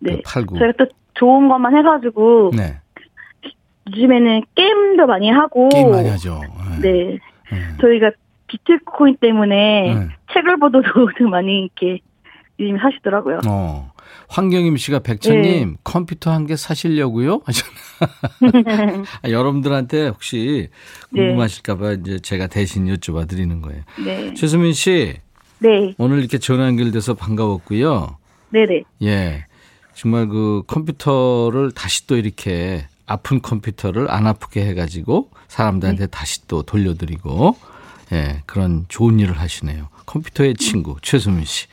[0.00, 0.16] 네.
[0.16, 0.58] 그 팔고.
[0.58, 2.50] 저희가 또 좋은 것만 해가지고.
[2.56, 2.76] 네.
[3.94, 6.40] 요즘에는 게임도 많이 하고 게임 많이 하죠.
[6.80, 6.90] 네.
[6.90, 7.18] 네.
[7.50, 7.58] 네.
[7.80, 8.10] 저희가
[8.46, 10.08] 비트코인 때문에 네.
[10.32, 10.86] 책을 보도록
[11.30, 12.00] 많이 이렇게
[12.58, 13.40] 요즘 사시더라고요.
[13.48, 13.90] 어.
[14.28, 15.76] 황경임 씨가 백천님 네.
[15.82, 17.40] 컴퓨터 한 개 사시려고요?
[17.46, 19.04] 하셨나?
[19.24, 20.68] 아, 여러분들한테 혹시
[21.12, 23.82] 궁금하실까봐 이제 제가 대신 여쭤봐 드리는 거예요.
[24.04, 24.34] 네.
[24.34, 25.14] 최수민 씨.
[25.58, 25.94] 네.
[25.98, 28.18] 오늘 이렇게 전화 연결돼서 반가웠고요.
[28.50, 28.82] 네네.
[29.02, 29.46] 예.
[30.00, 36.10] 정말 그 컴퓨터를 다시 또 이렇게 아픈 컴퓨터를 안 아프게 해가지고 사람들한테 네.
[36.10, 37.54] 다시 또 돌려드리고
[38.12, 39.88] 예, 그런 좋은 일을 하시네요.
[40.06, 41.66] 컴퓨터의 친구 최수민 씨.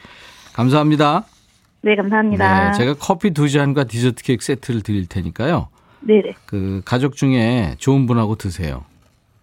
[0.52, 1.24] 감사합니다.
[1.84, 2.72] 네, 감사합니다.
[2.72, 5.70] 네, 제가 커피 두 잔과 디저트 케이크 세트를 드릴 테니까요.
[6.02, 6.34] 네 네.
[6.46, 8.84] 그 가족 중에 좋은 분하고 드세요.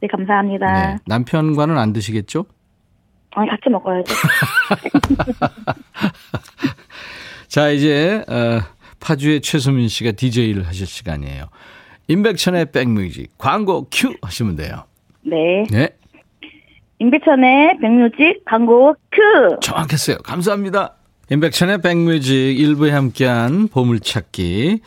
[0.02, 0.72] 네, 감사합니다.
[0.72, 2.44] 네, 남편과는 안 드시겠죠?
[3.30, 4.14] 아니, 같이 먹어야죠.
[7.54, 8.62] 자, 이제 어,
[9.04, 11.44] 파주의 최수민 씨가 DJ를 하실 시간이에요.
[12.08, 14.84] 임백천의 백뮤직 광고 큐 하시면 돼요.
[15.22, 15.64] 네.
[15.70, 15.90] 네.
[16.98, 19.20] 임백천의 백뮤직 광고 큐.
[19.60, 20.18] 정확했어요.
[20.18, 20.94] 감사합니다.
[21.30, 24.80] 임백천의 백뮤직 일부에 함께한 보물찾기.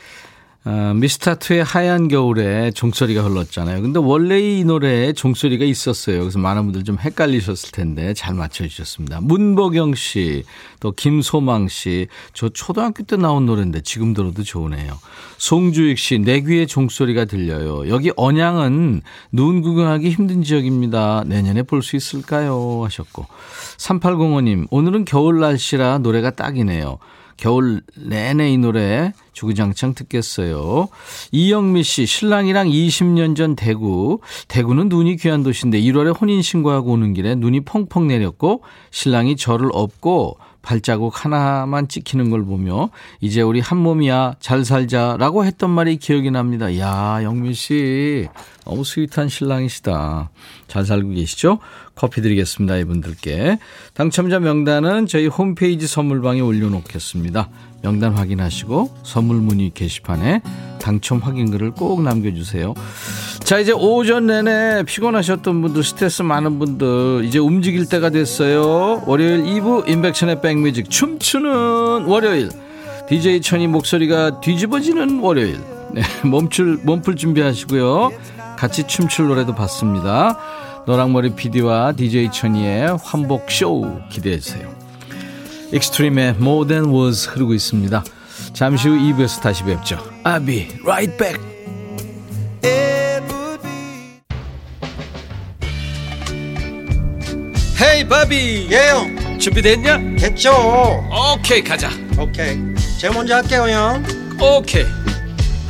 [0.69, 3.81] 어, 미스타트의 하얀 겨울에 종소리가 흘렀잖아요.
[3.81, 6.19] 근데 원래 이 노래에 종소리가 있었어요.
[6.19, 9.21] 그래서 많은 분들 좀 헷갈리셨을 텐데 잘 맞춰주셨습니다.
[9.21, 10.43] 문보경 씨,
[10.81, 14.99] 또 김소망 씨, 저 초등학교 때 나온 노래인데 지금 들어도 좋으네요.
[15.37, 17.87] 송주익 씨, 내 귀에 종소리가 들려요.
[17.87, 21.23] 여기 언양은 눈 구경하기 힘든 지역입니다.
[21.27, 22.83] 내년에 볼 수 있을까요?
[22.83, 23.25] 하셨고.
[23.77, 26.97] 3805님, 오늘은 겨울 날씨라 노래가 딱이네요.
[27.37, 30.89] 겨울 내내 이 노래 주구장창 듣겠어요.
[31.31, 34.19] 이영미 씨, 신랑이랑 20년 전 대구.
[34.47, 41.23] 대구는 눈이 귀한 도시인데 1월에 혼인신고하고 오는 길에 눈이 펑펑 내렸고 신랑이 저를 업고 발자국
[41.23, 42.89] 하나만 찍히는 걸 보며
[43.21, 46.77] 이제 우리 한 몸이야 잘 살자라고 했던 말이 기억이 납니다.
[46.77, 48.27] 야 영민 씨
[48.65, 50.29] 너무 스윗한 신랑이시다.
[50.67, 51.59] 잘 살고 계시죠?
[51.95, 52.75] 커피 드리겠습니다.
[52.79, 53.59] 이분들께.
[53.93, 57.47] 당첨자 명단은 저희 홈페이지 선물방에 올려놓겠습니다.
[57.81, 60.41] 명단 확인하시고 선물 문의 게시판에
[60.87, 62.73] 당첨 확인글을 꼭 남겨주세요.
[63.43, 69.03] 자, 이제 오전 내내 피곤하셨던 분들, 스트레스 많은 분들, 이제 움직일 때가 됐어요.
[69.05, 72.49] 월요일 2부 인백션의 백뮤직 춤추는 월요일.
[73.09, 75.59] DJ 천이 목소리가 뒤집어지는 월요일.
[75.91, 78.11] 네, 몸출, 몸풀 준비하시고요.
[78.57, 80.37] 같이 춤출 노래도 봤습니다.
[80.85, 84.73] 노랑머리 PD와 DJ 천이의 환복 쇼 기대해 주세요.
[85.73, 88.03] 익스트림의 More Than Words 흐르고 있습니다.
[88.57, 89.97] 잠시 후 2부에서 다시 뵙죠.
[90.23, 91.39] I'll be right back.
[97.79, 98.67] Hey 바비.
[98.71, 99.99] 예영 준비됐냐?
[100.17, 101.03] 됐죠.
[101.35, 101.91] 오케이 가자.
[102.17, 102.57] 오케이.
[102.99, 104.03] 제가 먼저 할게요 형.
[104.41, 104.85] 오케이.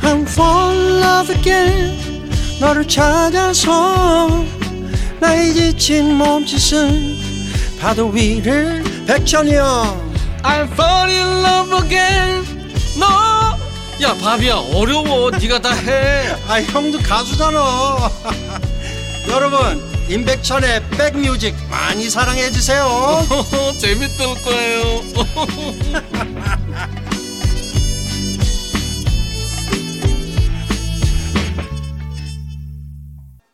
[0.00, 2.30] I'm fall in love again.
[2.58, 4.46] 너를 찾아서
[5.20, 7.18] 나의 지친 몸짓은
[7.82, 10.10] 파도 위를 백천이 형.
[10.42, 12.57] I'm fall in love again
[12.98, 15.30] 너야 바비야 어려워.
[15.30, 16.28] 네가 다 해.
[16.48, 18.10] 아 형도 가수잖아.
[19.28, 22.86] 여러분 임백천의 백뮤직 많이 사랑해 주세요.
[23.78, 25.02] 재밌을 거예요.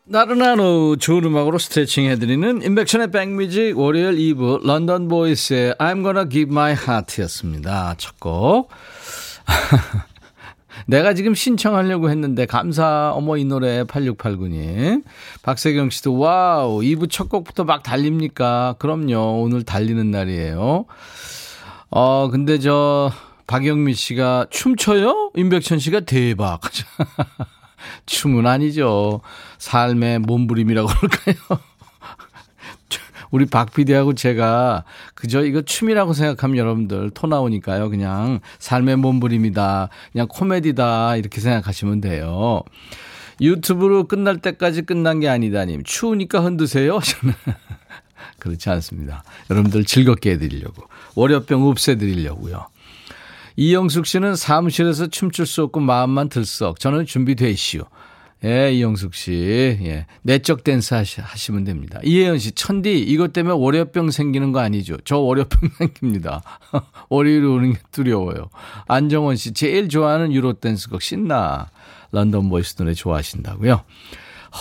[0.07, 6.53] 나른한 오후 좋은 음악으로 스트레칭 해드리는 임백천의 백뮤직 월요일 2부 런던 보이스의 I'm gonna give
[6.53, 7.95] my heart 였습니다.
[7.97, 8.69] 첫 곡.
[10.87, 15.03] 내가 지금 신청하려고 했는데 감사 어머 이 노래 8689님.
[15.41, 18.75] 박세경 씨도 와우 2부 첫 곡부터 막 달립니까?
[18.79, 19.41] 그럼요.
[19.41, 20.85] 오늘 달리는 날이에요.
[21.89, 23.11] 어 근데 저
[23.47, 25.31] 박영미 씨가 춤춰요?
[25.35, 26.61] 임백천 씨가 대박.
[28.05, 29.21] 춤은 아니죠.
[29.57, 31.59] 삶의 몸부림이라고 그럴까요?
[33.35, 37.89] 우리 박 PD하고 제가 그저 이거 춤이라고 생각하면 여러분들 토 나오니까요.
[37.89, 39.89] 그냥 삶의 몸부림이다.
[40.13, 41.17] 그냥 코미디다.
[41.17, 42.63] 이렇게 생각하시면 돼요.
[43.41, 45.83] 유튜브로 끝날 때까지 끝난 게 아니다님.
[45.83, 46.99] 추우니까 흔드세요.
[47.03, 47.33] 저는
[48.39, 49.25] 그렇지 않습니다.
[49.49, 50.83] 여러분들 즐겁게 해드리려고.
[51.15, 52.67] 월요병 없애드리려고요.
[53.57, 56.79] 이영숙 씨는 사무실에서 춤출 수 없고 마음만 들썩.
[56.79, 57.83] 저는 준비되시오.
[58.43, 59.31] 예, 이영숙 씨.
[59.83, 60.05] 예.
[60.21, 61.99] 내적 댄스 하시, 하시면 됩니다.
[62.03, 64.97] 이혜연 씨, 천디, 이것 때문에 월요병 생기는 거 아니죠?
[65.03, 66.43] 저 월요병 생깁니다.
[67.09, 68.49] 월요일에 오는 게 두려워요.
[68.87, 71.69] 안정원 씨, 제일 좋아하는 유로 댄스 곡 신나.
[72.11, 73.81] 런던 보이스 노래 좋아하신다고요?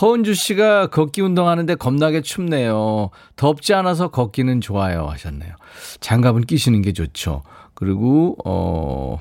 [0.01, 3.11] 허은주 씨가 걷기 운동하는데 겁나게 춥네요.
[3.37, 5.55] 덥지 않아서 걷기는 좋아요 하셨네요.
[6.01, 7.43] 장갑은 끼시는 게 좋죠.
[7.75, 9.21] 그리고 어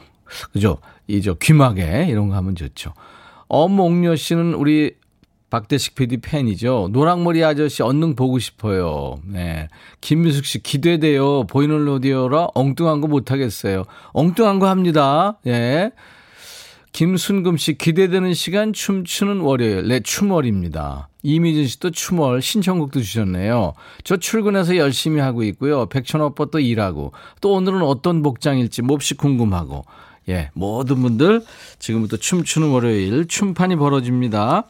[0.52, 0.80] 그죠?
[1.08, 2.94] 이 저 귀마개 이런 거 하면 좋죠.
[3.54, 4.96] 엄옥녀 씨는 우리
[5.52, 6.90] 박대식 PD 팬이죠.
[6.92, 9.20] 노랑머리 아저씨 언능 보고 싶어요.
[9.24, 9.68] 네.
[10.02, 11.44] 김미숙 씨 기대돼요.
[11.44, 13.84] 보이는 라디오라 엉뚱한 거 못하겠어요.
[14.14, 15.38] 엉뚱한 거 합니다.
[15.46, 15.52] 예.
[15.52, 15.92] 네.
[16.94, 19.88] 김순금 씨 기대되는 시간 춤추는 월요일.
[19.88, 21.10] 네, 춤월입니다.
[21.22, 23.74] 이미진 씨도 춤월 신청곡도 주셨네요.
[24.04, 25.86] 저 출근해서 열심히 하고 있고요.
[25.86, 29.86] 백천 오빠 또 일하고 또 오늘은 어떤 복장일지 몹시 궁금하고
[30.30, 31.44] 예, 모든 분들
[31.80, 34.68] 지금부터 춤추는 월요일 춤판이 벌어집니다.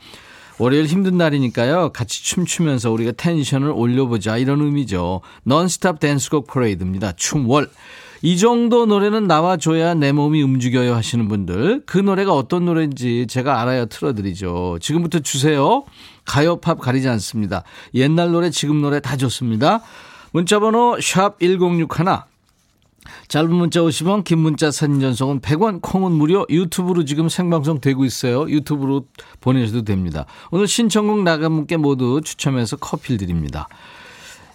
[0.60, 1.92] 월요일 힘든 날이니까요.
[1.94, 5.22] 같이 춤추면서 우리가 텐션을 올려보자 이런 의미죠.
[5.44, 7.13] 넌스탑 댄스곡 퍼레이드입니다.
[7.13, 7.70] 춤월.
[8.22, 13.86] 이 정도 노래는 나와줘야 내 몸이 움직여요 하시는 분들 그 노래가 어떤 노래인지 제가 알아야
[13.86, 14.78] 틀어드리죠.
[14.80, 15.84] 지금부터 주세요.
[16.24, 17.63] 가요 팝 가리지 않습니다.
[17.94, 19.82] 옛날 노래 지금 노래 다 좋습니다.
[20.32, 22.33] 문자번호 샵 1061.
[23.28, 28.50] 짧은 문자 50원, 긴 문자 사진 전송은 100원, 콩은 무료, 유튜브로 지금 생방송 되고 있어요.
[28.50, 29.06] 유튜브로
[29.42, 30.26] 보내셔도 됩니다.
[30.52, 33.68] 오늘 신청곡 나간 분께 모두 추첨해서 커피를 드립니다.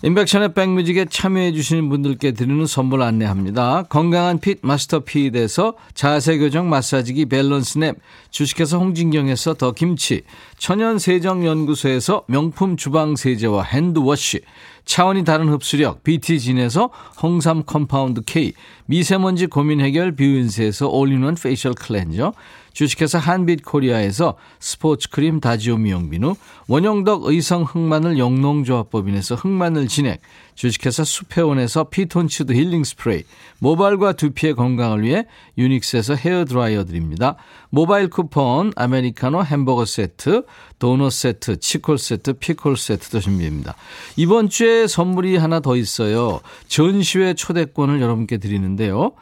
[0.00, 3.82] 인백션의 백뮤직에 참여해 주시는 분들께 드리는 선물 안내합니다.
[3.88, 7.96] 건강한 핏 마스터 핏에서 자세교정 마사지기 밸런스 냅,
[8.30, 10.22] 주식회사 홍진경에서 더 김치,
[10.58, 14.42] 천연세정연구소에서 명품 주방세제와 hand wash,
[14.84, 18.52] 차원이 다른 흡수력 BT진에서 홍삼 compound K,
[18.86, 22.34] 미세먼지 고민 해결 뷰인스에서 all-in-one facial cleanser,
[22.72, 26.34] 주식회사 한빛코리아에서 스포츠크림 다지오 미용비누,
[26.68, 30.20] 원형덕 의성 흑마늘 영농조합법인에서 흑마늘 진액,
[30.54, 33.22] 주식회사 수페온에서 피톤치드 힐링 스프레이,
[33.60, 35.24] 모발과 두피의 건강을 위해
[35.56, 37.36] 유닉스에서 헤어드라이어 드립니다.
[37.70, 40.44] 모바일 쿠폰, 아메리카노 햄버거 세트,
[40.78, 43.74] 도넛 세트, 치콜 세트, 피콜 세트도 준비합니다.
[44.16, 46.40] 이번 주에 선물이 하나 더 있어요.
[46.66, 49.12] 전시회 초대권을 여러분께 드리는데요.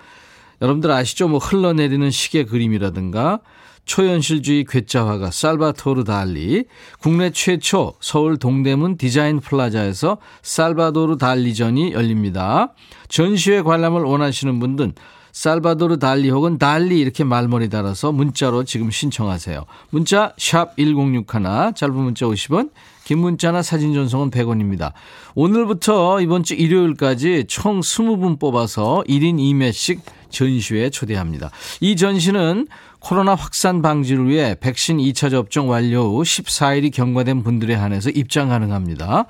[0.61, 1.29] 여러분들 아시죠?
[1.29, 3.41] 뭐 흘러내리는 시계 그림이라든가
[3.87, 6.65] 초현실주의 괴짜화가 살바도르 달리,
[7.01, 12.75] 국내 최초 서울 동대문 디자인 플라자에서 살바도르 달리전이 열립니다.
[13.09, 14.95] 전시회 관람을 원하시는 분들은
[15.31, 19.67] 살바도르 달리 혹은 달리 이렇게 말머리 달아서 문자로 지금 신청하세요.
[19.91, 21.27] 문자 1061,
[21.75, 22.71] 짧은 문자 50원,
[23.05, 24.93] 긴 문자나 사진 전송은 100원입니다.
[25.35, 31.51] 오늘부터 이번 주 일요일까지 총 20분 뽑아서 1인 2매씩 전시회에 초대합니다.
[31.81, 32.67] 이 전시는
[32.99, 39.27] 코로나 확산 방지를 위해 백신 2차 접종 완료 후 14일이 경과된 분들에 한해서 입장 가능합니다.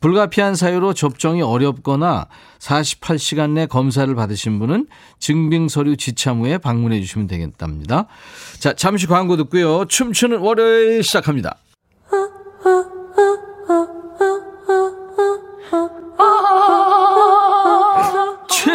[0.00, 2.26] 불가피한 사유로 접종이 어렵거나
[2.58, 4.86] 48시간 내 검사를 받으신 분은
[5.18, 8.06] 증빙 서류 지참 후에 방문해 주시면 되겠답니다.
[8.58, 9.86] 자, 잠시 광고 듣고요.
[9.86, 11.56] 춤추는 월요일 시작합니다.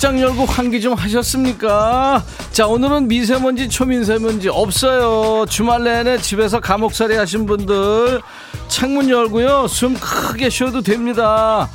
[0.00, 2.24] 활짝 열고 환기 좀 하셨습니까?
[2.52, 5.44] 자, 오늘은 미세먼지, 초미세먼지 없어요.
[5.44, 8.22] 주말 내내 집에서 감옥살이 하신 분들
[8.68, 9.68] 창문 열고요.
[9.68, 11.68] 숨 크게 쉬어도 됩니다.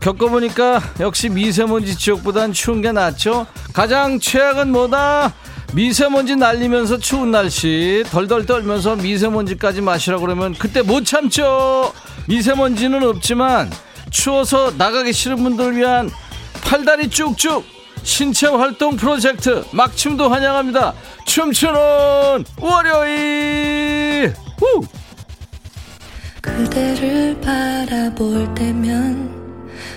[0.00, 3.46] 겪어보니까 역시 미세먼지 지역보단 추운 게 낫죠?
[3.72, 5.32] 가장 최악은 뭐다?
[5.72, 11.92] 미세먼지 날리면서 추운 날씨 덜덜 떨면서 미세먼지까지 마시라고 그러면 그때 못 참죠
[12.26, 13.70] 미세먼지는 없지만
[14.10, 16.10] 추워서 나가기 싫은 분들을 위한
[16.70, 17.64] 팔다리 쭉쭉
[18.04, 20.94] 신체 활동 프로젝트 막춤도 환영합니다.
[21.26, 24.32] 춤추는 월요일.
[24.56, 24.80] 후.
[26.40, 29.34] 그대를 바라볼 때면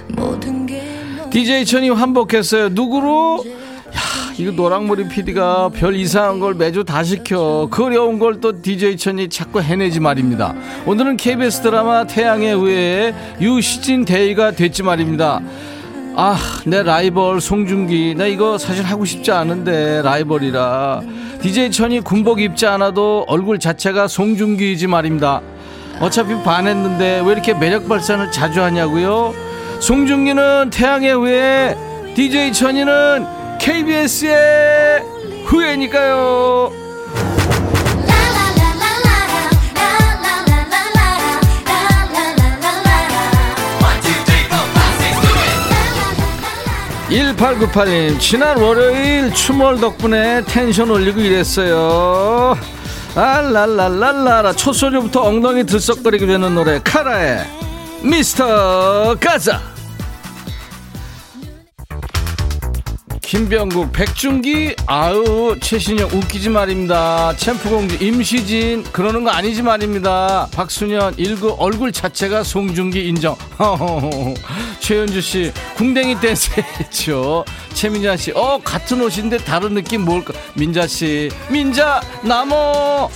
[0.09, 0.81] 모든 게
[1.29, 2.69] DJ 천이 환복했어요.
[2.69, 3.43] 누구로?
[3.45, 3.99] 야,
[4.39, 7.67] 이거 노랑머리 PD가 별 이상한 걸 매주 다 시켜.
[7.69, 10.55] 그 어려운 걸 또 DJ 천이 자꾸 해내지 말입니다.
[10.87, 15.39] 오늘은 KBS 드라마 태양의 후예의 유시진 대위가 됐지 말입니다.
[16.15, 18.15] 아, 내 라이벌 송중기.
[18.15, 21.01] 나 이거 사실 하고 싶지 않은데, 라이벌이라.
[21.41, 25.41] DJ 천이 군복 입지 않아도 얼굴 자체가 송중기이지 말입니다.
[25.99, 29.33] 어차피 반했는데 왜 이렇게 매력 발산을 자주 하냐고요?
[29.79, 31.77] 송중기는 태양의 후예,
[32.15, 33.25] DJ 천이는
[33.59, 35.03] KBS의
[35.45, 36.82] 후예니까요.
[47.43, 52.57] 1898님, 지난 월요일 추멀 덕분에 텐션 올리고 이랬어요.
[53.15, 57.45] 알랄랄랄라라, 첫 소리부터 엉덩이 들썩거리게 되는 노래, 카라의
[58.01, 59.72] 미스터 가자.
[63.33, 67.35] 김병국, 백중기, 아우, 최신영, 웃기지 말입니다.
[67.35, 70.47] 챔프공주, 임시진, 그러는 거 아니지 말입니다.
[70.53, 73.35] 박수년, 일구, 얼굴 자체가 송중기 인정.
[74.81, 77.43] 최현주 씨, 궁뎅이 댄스 했죠.
[77.73, 80.31] 최민자 씨, 어, 같은 옷인데 다른 느낌 뭘까?
[80.53, 83.09] 민자 씨, 민자, 나무!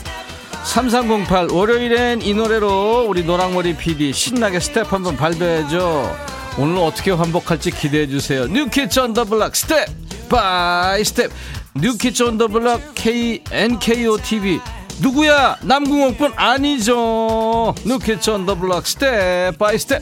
[0.64, 6.37] 3308, 월요일엔 이 노래로 우리 노랑머리 PD 신나게 스텝 한번 발표해줘.
[6.58, 8.46] 오늘 어떻게 환복할지 기대해 주세요.
[8.48, 9.88] 뉴키즈 언더 블락 스텝!
[10.30, 11.32] 바이 스텝
[11.76, 14.60] 뉴키즈 온더 블럭 K NKO TV
[15.00, 15.58] 누구야?
[15.62, 17.76] 남궁옥분 아니죠.
[17.86, 20.02] New Kids on the Block Step by Step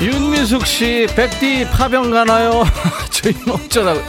[0.00, 2.64] 윤미숙 씨 백디 파병 가나요?
[3.10, 4.00] 저희는 어쩌라고.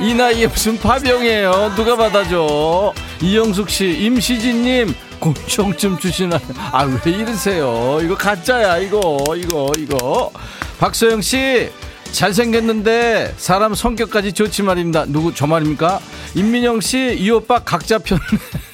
[0.00, 1.72] 이 나이에 무슨 파병이에요?
[1.76, 2.92] 누가 받아줘?
[3.22, 6.40] 이영숙 씨 임시진님 곤충 좀 주시나요
[6.72, 10.30] 아 왜 이러세요 이거 가짜야 이거 이거 이거
[10.78, 11.70] 박소영 씨
[12.12, 15.04] 잘생겼는데 사람 성격까지 좋지 말입니다.
[15.06, 16.00] 누구 저 말입니까?
[16.34, 18.18] 임민영 씨, 이 오빠 각자 편.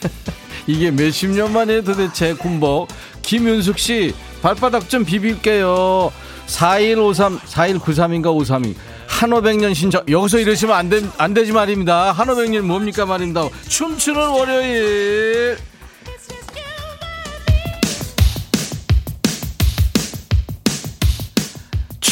[0.69, 2.89] 이게 몇십 년 만에 도대체 군복.
[3.23, 6.13] 김윤숙 씨, 발바닥 좀 비빌게요.
[6.47, 8.77] 4153, 4193인가 532.
[9.09, 10.03] 한오백년 신청.
[10.09, 12.13] 여기서 이러시면 안, 되, 안 되지 말입니다.
[12.13, 13.49] 한오백년 뭡니까 말입니다.
[13.69, 15.57] 춤추는 월요일.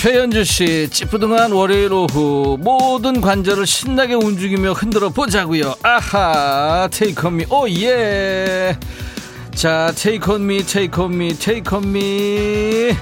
[0.00, 5.74] 최현주 씨, 찌뿌둥한 월요일 오후 모든 관절을 신나게 움직이며 흔들어 보자고요.
[5.82, 8.74] 아하, 테이크 미, 오 예.
[9.54, 12.96] 자, Take on me, take on me, take on me.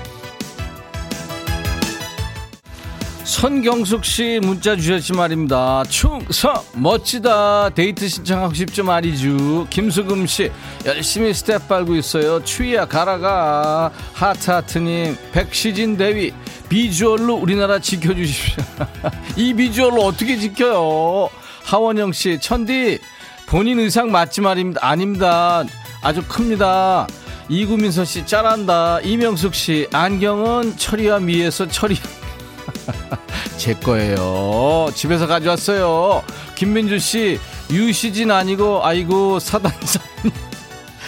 [3.22, 5.84] 손경숙 씨 문자 주셨지 말입니다.
[5.88, 9.68] 충성 멋지다 데이트 신청하고 싶죠 말이죠.
[9.70, 10.50] 김수금 씨
[10.84, 12.42] 열심히 스텝 밟고 있어요.
[12.42, 16.32] 추위야 가라가 하트 하트님 백시진 대위
[16.68, 18.64] 비주얼로 우리나라 지켜주십시오.
[19.36, 21.30] 이 비주얼로 어떻게 지켜요?
[21.64, 22.98] 하원영 씨 천디
[23.46, 24.86] 본인 의상 맞지 말입니다.
[24.86, 25.64] 아닙니다.
[26.02, 27.06] 아주 큽니다.
[27.48, 29.00] 이구민서 씨 짠한다.
[29.00, 31.96] 이명숙 씨 안경은 철이와 미에서 철이
[33.56, 34.90] 제 거예요.
[34.94, 36.22] 집에서 가져왔어요.
[36.54, 37.38] 김민주 씨,
[37.70, 40.02] 유시진 아니고, 아이고, 사단장.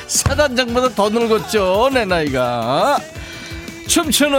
[0.07, 2.99] 사단장보다 더 늙었죠, 내 나이가.
[3.91, 4.39] 춤추는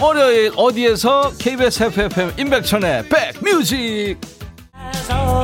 [0.00, 4.16] 월요일 어디에서 KBS FFM 임백천의 백뮤직.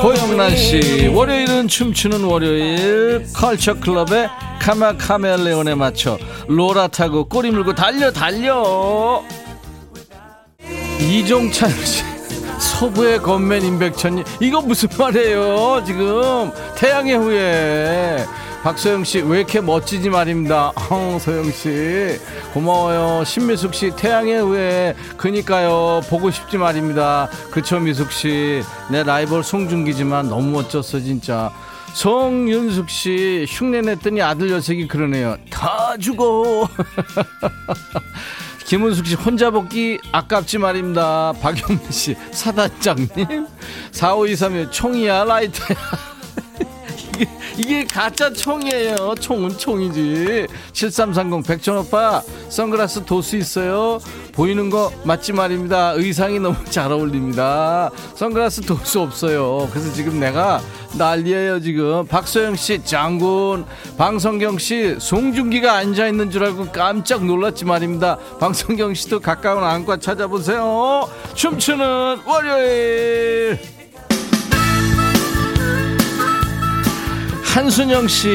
[0.01, 3.27] 고영란 씨 월요일은 춤추는 월요일.
[3.35, 4.27] 컬처 클럽의
[4.59, 6.17] 카마 카멜레온에 맞춰
[6.47, 9.23] 로라 타고 꼬리 물고 달려 달려.
[10.99, 12.03] 이종찬 씨
[12.59, 16.51] 서부의 건맨 임백천님 이거 무슨 말이에요 지금?
[16.75, 18.25] 태양의 후예
[18.67, 20.73] 박소영 씨 왜 이렇게 멋지지 말입니다.
[20.75, 22.19] 어, 소영 씨.
[22.53, 23.23] 고마워요.
[23.23, 24.95] 신미숙 씨 태양의 후예.
[25.15, 26.01] 그니까요.
[26.09, 27.29] 보고 싶지 말입니다.
[27.49, 28.61] 그쵸 미숙 씨
[28.91, 31.49] 내 라이벌 송중기지만 너무 멋졌어 진짜.
[31.93, 35.37] 송윤숙 씨 흉내 냈더니 아들 녀석이 그러네요.
[35.49, 36.67] 다 죽어.
[38.67, 41.31] 김은숙 씨 혼자 먹기 아깝지 말입니다.
[41.41, 43.47] 박영민 씨 사단장님.
[43.93, 46.16] 4523에 총이야 라이터야.
[47.17, 49.15] 이게, 이게 가짜 총이에요.
[49.19, 50.47] 총은 총이지.
[50.73, 53.99] 7330 백천 오빠 선글라스 도수 있어요.
[54.31, 55.93] 보이는 거 맞지 말입니다.
[55.93, 57.89] 의상이 너무 잘 어울립니다.
[58.15, 59.67] 선글라스 도수 없어요.
[59.71, 60.61] 그래서 지금 내가
[60.97, 62.05] 난리예요 지금.
[62.05, 63.65] 박소영 씨 장군,
[63.97, 68.17] 방성경 씨 송중기가 앉아 있는 줄 알고 깜짝 놀랐지 말입니다.
[68.39, 71.09] 방성경 씨도 가까운 안과 찾아보세요.
[71.33, 73.76] 춤추는 월요일.
[77.57, 78.27] 한순영 씨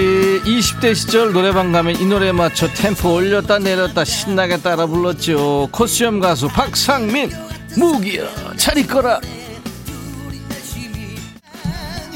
[0.44, 6.48] 20대 시절 노래방 가면 이 노래 맞춰 템포 올렸다 내렸다 신나게 따라 불렀죠 코스염 가수
[6.48, 7.30] 박상민
[7.76, 9.20] 무기여 잘 있거라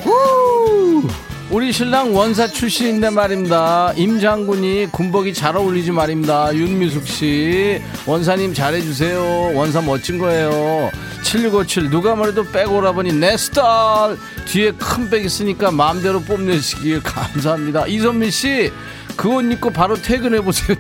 [0.05, 1.26] 우!
[1.49, 3.93] 우리 신랑 원사 출신인데 말입니다.
[3.97, 6.53] 임 장군이 군복이 잘 어울리지 말입니다.
[6.53, 7.81] 윤미숙 씨.
[8.05, 9.53] 원사님 잘해주세요.
[9.55, 10.91] 원사 멋진 거예요.
[11.23, 14.17] 7657 누가 말해도 백 오라버니 내 스타일.
[14.47, 17.87] 뒤에 큰 백 있으니까 마음대로 뽐내시길 감사합니다.
[17.87, 18.73] 이선미 씨.
[19.17, 20.77] 그 옷 입고 바로 퇴근해보세요.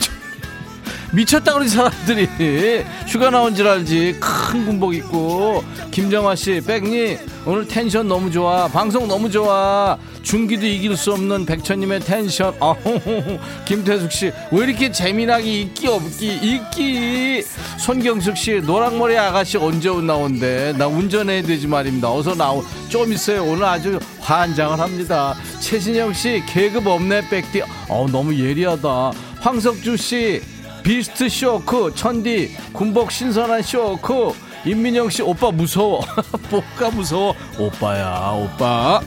[1.14, 5.62] 미쳤다 그러지 사람들이 휴가 나온 줄 알지 큰 군복 입고
[5.92, 7.16] 김정화 씨 백님
[7.48, 8.66] 오늘 텐션 너무 좋아.
[8.66, 9.96] 방송 너무 좋아.
[10.22, 12.52] 중기도 이길 수 없는 백천님의 텐션.
[12.58, 13.38] 어허허.
[13.64, 17.42] 김태숙 씨 왜 이렇게 재미나게 있기 없기 있기?
[17.78, 20.72] 손경숙 씨 노랑머리 아가씨 언제 나온대?
[20.76, 22.10] 나 운전해야 되지 말입니다.
[22.12, 22.64] 어서 나오.
[22.88, 23.44] 좀 있어요.
[23.44, 25.36] 오늘 아주 환장을 합니다.
[25.60, 27.62] 최신영 씨 계급 없네 백디.
[27.88, 29.12] 어 너무 예리하다.
[29.38, 30.40] 황석주 씨
[30.82, 34.32] 비스트 쇼크 천디 군복 신선한 쇼크
[34.64, 36.04] 임민영 씨 오빠 무서워
[36.50, 39.00] 뭐가 무서워 오빠야 오빠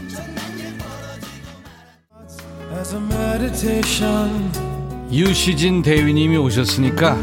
[5.11, 7.17] 유시진 대위님이 오셨으니까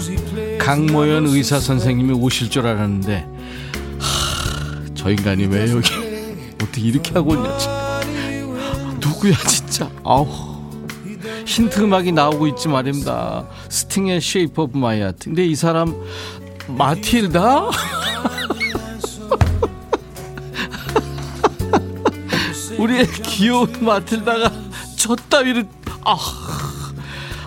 [0.59, 3.27] 강모연 의사 선생님이 오실 줄 알았는데
[3.99, 5.93] 하, 저 인간이 왜 여기
[6.55, 7.57] 어떻게 이렇게 하고 있냐
[9.01, 10.57] 누구야 진짜 아우
[11.47, 13.47] 힌트 음악이 나오고 있지 말입니다.
[13.69, 15.27] 스팅의 Shape of My Heart.
[15.27, 15.95] 근데 이 사람
[16.69, 17.71] 마틸다?
[22.79, 24.51] 우리의 귀여운 마틸다가
[24.97, 25.67] 저 따위를
[26.05, 26.17] 아.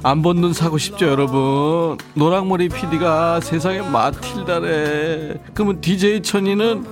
[0.01, 6.85] 안 본눈 사고 싶죠 여러분 노랑머리 PD가 세상에 마틸다래 그러면 DJ 천이는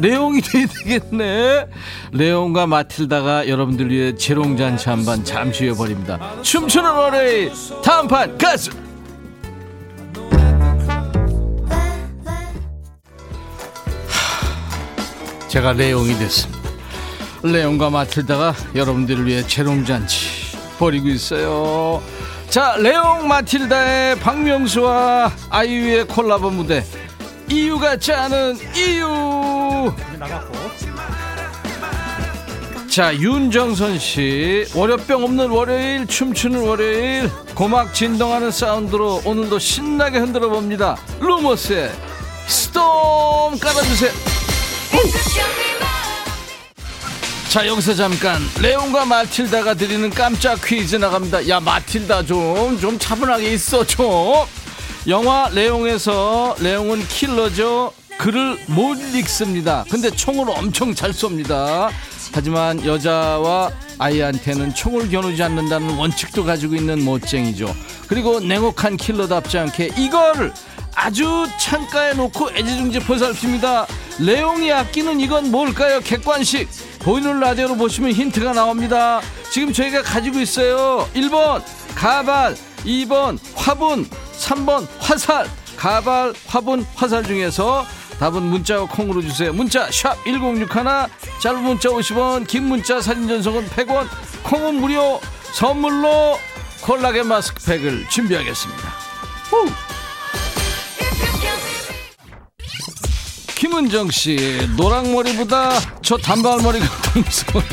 [0.00, 1.66] 레옹이 돼야 되겠네.
[2.12, 6.18] 레옹과 마틸다가 여러분들 위해 재롱잔치 한번 잠시 후에 버립니다.
[6.42, 7.52] 춤추는 월요일
[7.82, 8.70] 다음판 가수.
[15.48, 16.63] 제가 레옹이 됐습니다.
[17.44, 22.02] 레옹과 마틸다가 여러분들을 위해 재롱잔치 벌이고 있어요.
[22.48, 26.84] 자, 레옹 마틸다의 박명수와 아이유의 콜라보 무대
[27.50, 29.92] 이유 같지 않은 이유
[32.88, 40.96] 자 윤정선 씨 월요병 없는 월요일 춤추는 월요일 고막 진동하는 사운드로 오늘도 신나게 흔들어 봅니다
[41.20, 41.90] 루머스의
[42.46, 44.12] 스톰 깔아주세요.
[47.54, 51.48] 자 여기서 잠깐 레온과 마틸다가 드리는 깜짝 퀴즈 나갑니다.
[51.48, 54.44] 야 마틸다 좀좀 차분하게 있어 좀.
[55.06, 57.92] 영화 레옹에서 레옹은 킬러죠.
[58.18, 59.84] 글을 못 읽습니다.
[59.88, 61.90] 근데 총을 엄청 잘 쏩니다.
[62.32, 67.72] 하지만 여자와 아이한테는 총을 겨누지 않는다는 원칙도 가지고 있는 멋쟁이죠.
[68.08, 70.52] 그리고 냉혹한 킬러답지 않게 이걸
[70.96, 73.86] 아주 창가에 놓고 애지중지 보살핍니다.
[74.18, 76.00] 레옹이 아끼는 이건 뭘까요?
[76.00, 76.68] 객관식.
[77.04, 79.20] 보이는 라디오로 보시면 힌트가 나옵니다.
[79.50, 81.06] 지금 저희가 가지고 있어요.
[81.14, 81.62] 1번
[81.94, 85.46] 가발, 2번 화분, 3번 화살.
[85.76, 87.84] 가발, 화분, 화살 중에서
[88.18, 89.52] 답은 문자와 콩으로 주세요.
[89.52, 90.68] 문자 샵 1061,
[91.42, 94.08] 짧은 문자 50원, 긴 문자 사진 전송은 100원,
[94.42, 95.20] 콩은 무료.
[95.52, 96.38] 선물로
[96.82, 98.82] 콜라겐 마스크팩을 준비하겠습니다.
[99.50, 99.70] 후.
[103.64, 105.70] 김은정 씨, 노랑머리보다
[106.02, 107.66] 저 단발머리가 더 무서워요.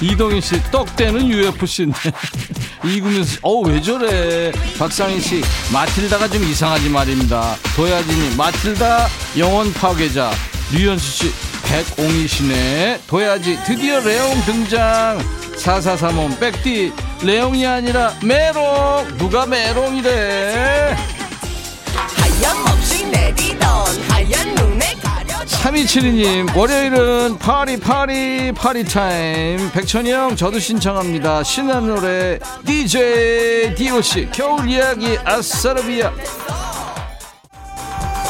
[0.00, 2.10] 이동희 씨, 떡대는 UFC인데.
[2.82, 4.50] 이구민 씨, 어우, 왜 저래.
[4.78, 5.42] 박상희 씨,
[5.74, 7.54] 마틸다가 좀 이상하지 말입니다.
[7.76, 10.32] 도야진이, 마틸다 영원 파괴자.
[10.72, 11.34] 류현수 씨,
[11.64, 13.02] 백옹이 씨네.
[13.06, 15.22] 도야지, 드디어 레옹 등장.
[15.58, 19.18] 4435, 백디, 레옹이 아니라 메롱.
[19.18, 20.96] 누가 메롱이래.
[21.94, 23.68] 하염없이 내리던
[24.08, 24.55] 하얀
[25.46, 29.70] 3272님 월요일은 party party party time.
[29.72, 31.42] 백천이 형 저도 신청합니다.
[31.42, 36.12] 신나는 노래 DJ DOC 겨울 이야기 아싸라비아.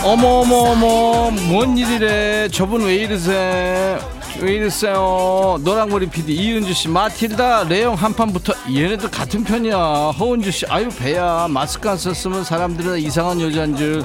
[0.05, 2.49] 어머어머어머 뭔 일이래?
[2.49, 3.99] 저분 왜 이러세요?
[4.41, 5.59] 왜 이러세요?
[5.65, 9.77] 노랑머리 PD 이은주씨 마틸다 레옹 한판부터 얘네들 같은 편이야.
[10.19, 11.47] 허은주씨 아유 배야.
[11.49, 14.05] 마스크 안 썼으면 사람들은 이상한 여자인 줄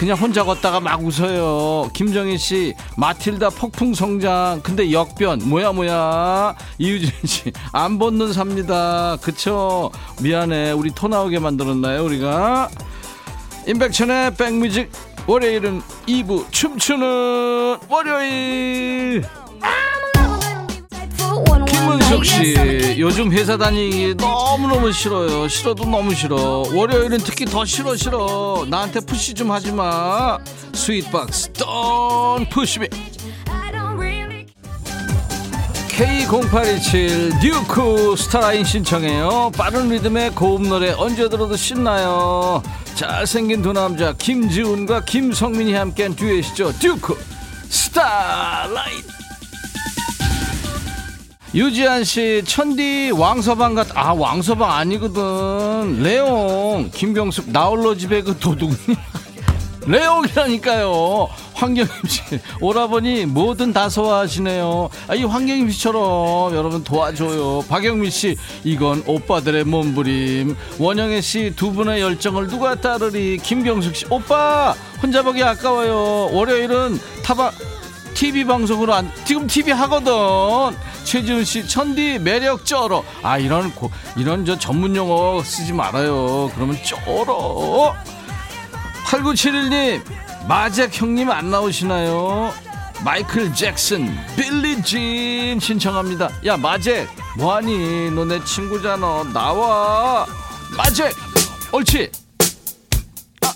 [0.00, 1.90] 그냥 혼자 걷다가 막 웃어요.
[1.92, 4.62] 김정희 씨, 마틸다 폭풍 성장.
[4.62, 5.42] 근데 역변.
[5.44, 6.56] 뭐야, 뭐야.
[6.78, 9.18] 이유진 씨, 안 벗는 삽니다.
[9.20, 9.92] 그쵸?
[10.22, 10.72] 미안해.
[10.72, 12.70] 우리 토 나오게 만들었나요, 우리가?
[13.66, 14.90] 임백천의 백뮤직.
[15.26, 19.22] 월요일은 2부 춤추는 월요일.
[21.90, 25.48] 김문숙 씨, 요즘 회사 다니기 너무너무 싫어요.
[25.48, 26.64] 싫어도 너무 싫어.
[26.72, 28.64] 월요일은 특히 더 싫어, 싫어.
[28.68, 30.38] 나한테 푸시 좀 하지 마.
[30.72, 32.88] 스윗박스, Don't Push Me.
[35.88, 39.50] K0827 듀크 스타리안 신청해요.
[39.56, 42.62] 빠른 리듬의 고음 노래 언제 들어도 신나요.
[42.94, 46.72] 잘생긴 두 남자 김지훈과 김석민이 함께한 듀엣이죠.
[46.78, 47.18] 듀크
[47.68, 49.19] 스타리안.
[51.52, 56.00] 유지한 씨, 천디 왕서방 같, 아, 왕서방 아니거든.
[56.02, 58.70] 레옹, 김경숙, 나홀로 집에 그 도둑.
[59.86, 61.28] 레옹이라니까요.
[61.54, 62.22] 황경임 씨,
[62.60, 64.90] 오라버니 뭐든 다 소화하시네요.
[65.08, 67.64] 아, 이 황경임 씨처럼 여러분 도와줘요.
[67.68, 70.56] 박영미 씨, 이건 오빠들의 몸부림.
[70.78, 73.38] 원영애 씨, 두 분의 열정을 누가 따르리.
[73.38, 76.30] 김경숙 씨, 오빠, 혼자 보기 아까워요.
[76.32, 77.50] 월요일은 타바,
[78.14, 80.12] TV 방송으로 안, 지금 TV 하거든.
[81.04, 83.02] 최지훈 씨, 천디 매력 쩔어.
[83.22, 86.50] 아, 이런, 고, 이런 저 전문 용어 쓰지 말아요.
[86.54, 87.94] 그러면 쩔어.
[89.06, 90.02] 8971님,
[90.46, 92.52] 마잭 형님 안 나오시나요?
[93.04, 96.28] 마이클 잭슨, 빌리 진 신청합니다.
[96.46, 97.08] 야, 마잭,
[97.38, 98.10] 뭐하니?
[98.10, 99.24] 너 내 친구잖아.
[99.32, 100.26] 나와.
[100.76, 101.12] 마잭,
[101.72, 102.10] 옳지.
[103.42, 103.52] 아.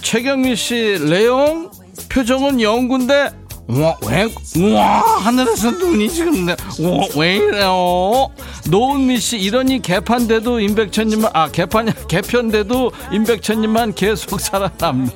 [0.00, 1.70] 최경미 씨, 레옹?
[2.08, 3.30] 표정은 영군데
[3.68, 4.28] 와, 왜,
[4.74, 6.54] 와, 하늘에서 눈이 지금, 와,
[7.16, 8.28] 왜 이래요?
[8.70, 15.10] 노은미 씨, 이러니 개판돼도 임백천님만, 아, 개판, 개편돼도 임백천님만 계속 살아남는.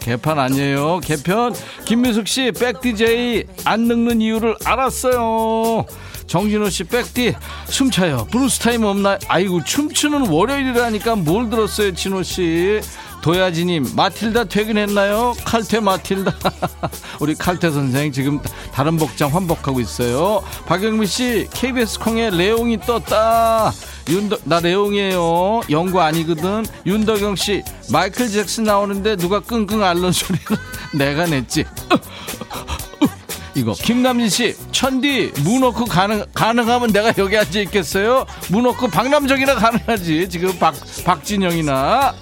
[0.00, 1.00] 개판 아니에요.
[1.00, 1.54] 개편.
[1.84, 5.84] 김미숙 씨, 백디제이 안 늙는 이유를 알았어요.
[6.26, 7.34] 정진호 씨, 백디,
[7.66, 8.26] 숨차요.
[8.30, 9.18] 블루스 타임 없나요?
[9.28, 12.80] 아이고, 춤추는 월요일이라니까 뭘 들었어요, 진호 씨.
[13.24, 15.32] 도야지님 마틸다 퇴근했나요?
[15.46, 16.34] 칼퇴 마틸다.
[17.20, 18.38] 우리 칼퇴 선생 지금
[18.70, 20.44] 다른 복장 환복하고 있어요.
[20.66, 23.72] 박영미씨 KBS 콩에 레옹이 떴다.
[24.10, 25.62] 윤덕 나 레옹이에요.
[25.70, 26.66] 영구 아니거든.
[26.84, 30.44] 윤덕영씨 마이클 잭슨 나오는데 누가 끙끙 앓는 소리는
[30.92, 31.64] 내가 냈지.
[33.56, 33.72] 이거.
[33.72, 38.26] 김남진 씨 천디 무너크 가능 가능하면 내가 여기 앉아 있겠어요?
[38.50, 40.28] 무너크 박남정이나 가능하지.
[40.28, 40.74] 지금 박
[41.06, 42.12] 박진영이나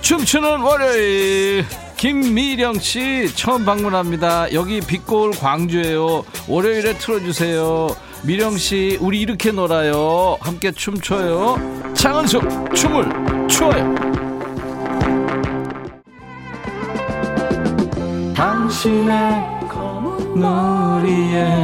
[0.00, 1.64] 춤추는 월요일
[1.96, 4.52] 김미령 씨 처음 방문합니다.
[4.52, 6.24] 여기 빛고울 광주예요.
[6.46, 7.88] 월요일에 틀어주세요.
[8.22, 10.38] 미령 씨 우리 이렇게 놀아요.
[10.40, 11.94] 함께 춤춰요.
[11.94, 13.94] 장은숙 춤을 추어요.
[18.34, 21.58] 당신의 검은 머리엔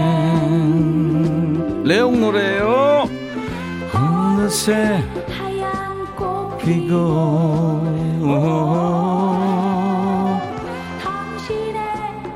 [1.85, 3.09] 레옹 노래요
[3.93, 5.05] 어느새
[6.65, 7.83] 꽃 피고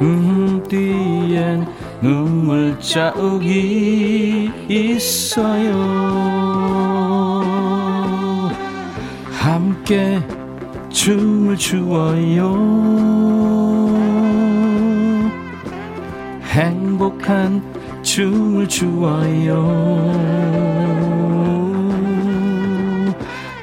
[0.00, 1.66] 음 뒤엔
[2.00, 5.72] 눈물 자욱이 있어요.
[9.32, 10.20] 함께
[10.90, 12.78] 춤을 추어요.
[16.44, 17.62] 행복한
[18.02, 20.18] 춤을 추어요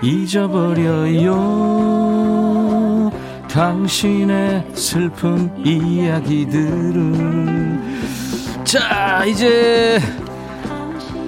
[0.05, 1.65] 잊어버려요.
[3.49, 7.03] 당신의 슬픈 이야기들을
[8.65, 9.99] 자 이제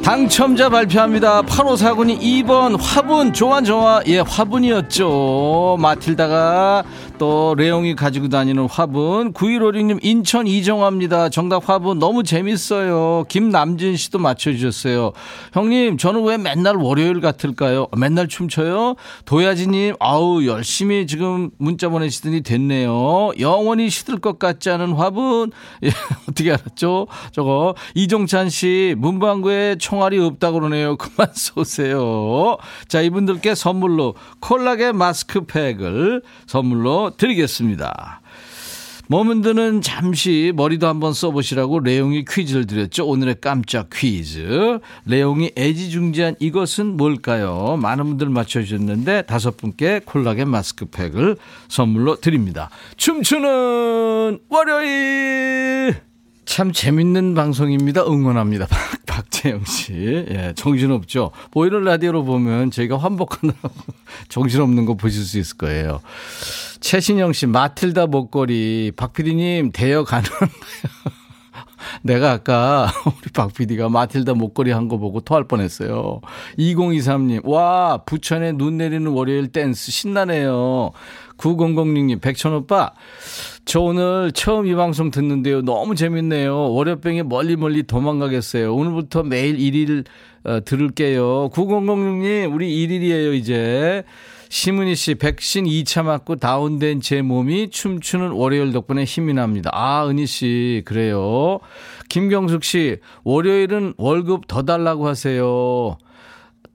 [0.08, 1.42] 당첨자 발표합니다.
[1.42, 5.76] 8549님 2번 화분 좋아 좋아 예 화분이었죠.
[5.82, 6.86] 마틸다가
[7.18, 11.28] 또 레옹이 가지고 다니는 화분 9156님 인천 이정화입니다.
[11.28, 13.26] 정답 화분 너무 재밌어요.
[13.28, 15.12] 김남진 씨도 맞춰주셨어요.
[15.52, 17.88] 형님 저는 왜 맨날 월요일 같을까요?
[17.98, 18.96] 맨날 춤춰요?
[19.26, 23.32] 도야지님 아우 열심히 지금 문자 보내시더니 됐네요.
[23.42, 25.52] 영원히 시들 것 같지 않은 화분
[25.84, 25.90] 예,
[26.30, 27.08] 어떻게 알았죠?
[27.34, 30.96] 저거 이종찬 씨 문방구에 총 총알이 없다고 그러네요.
[30.98, 32.58] 그만 쏘세요.
[32.88, 38.22] 자, 이분들께 선물로 콜라겐 마스크팩을 선물로 드리겠습니다.
[39.10, 43.08] 머문드는 잠시 머리도 한번 써보시라고 레옹이 퀴즈를 드렸죠.
[43.08, 44.80] 오늘의 깜짝 퀴즈.
[45.06, 47.80] 레옹이 애지중지한 이것은 뭘까요?
[47.82, 51.38] 많은 분들 맞춰주셨는데 다섯 분께 콜라겐 마스크팩을
[51.70, 52.70] 선물로 드립니다.
[52.98, 56.07] 춤추는 월요일!
[56.48, 58.04] 참 재밌는 방송입니다.
[58.06, 58.68] 응원합니다.
[59.06, 59.94] 박재영 씨.
[60.30, 61.32] 예, 정신없죠.
[61.52, 63.70] 보이는 라디오로 보면 저희가 환복하느라고
[64.30, 66.00] 정신없는 거 보실 수 있을 거예요.
[66.80, 68.94] 최신영 씨, 마틸다 목걸이.
[68.96, 70.50] 박 PD님, 대여 가능한가요?
[72.04, 76.22] 내가 아까 우리 박 PD가 마틸다 목걸이 한 거 보고 토할 뻔했어요.
[76.58, 80.92] 2023님, 와, 부천에 눈 내리는 월요일 댄스 신나네요.
[81.38, 82.92] 9006님, 백천 오빠,
[83.66, 85.62] 저 오늘 처음 이 방송 듣는데요.
[85.62, 86.72] 너무 재밌네요.
[86.74, 88.74] 월요병에 멀리 멀리 도망가겠어요.
[88.74, 90.06] 오늘부터 매일 1일
[90.44, 91.50] 어, 들을게요.
[91.50, 94.04] 9006님, 우리 1일이에요, 이제.
[94.50, 99.70] 시문희 씨, 백신 2차 맞고 다운된 제 몸이 춤추는 월요일 덕분에 힘이 납니다.
[99.74, 101.60] 아, 은희 씨, 그래요.
[102.10, 105.98] 김경숙 씨, 월요일은 월급 더 달라고 하세요.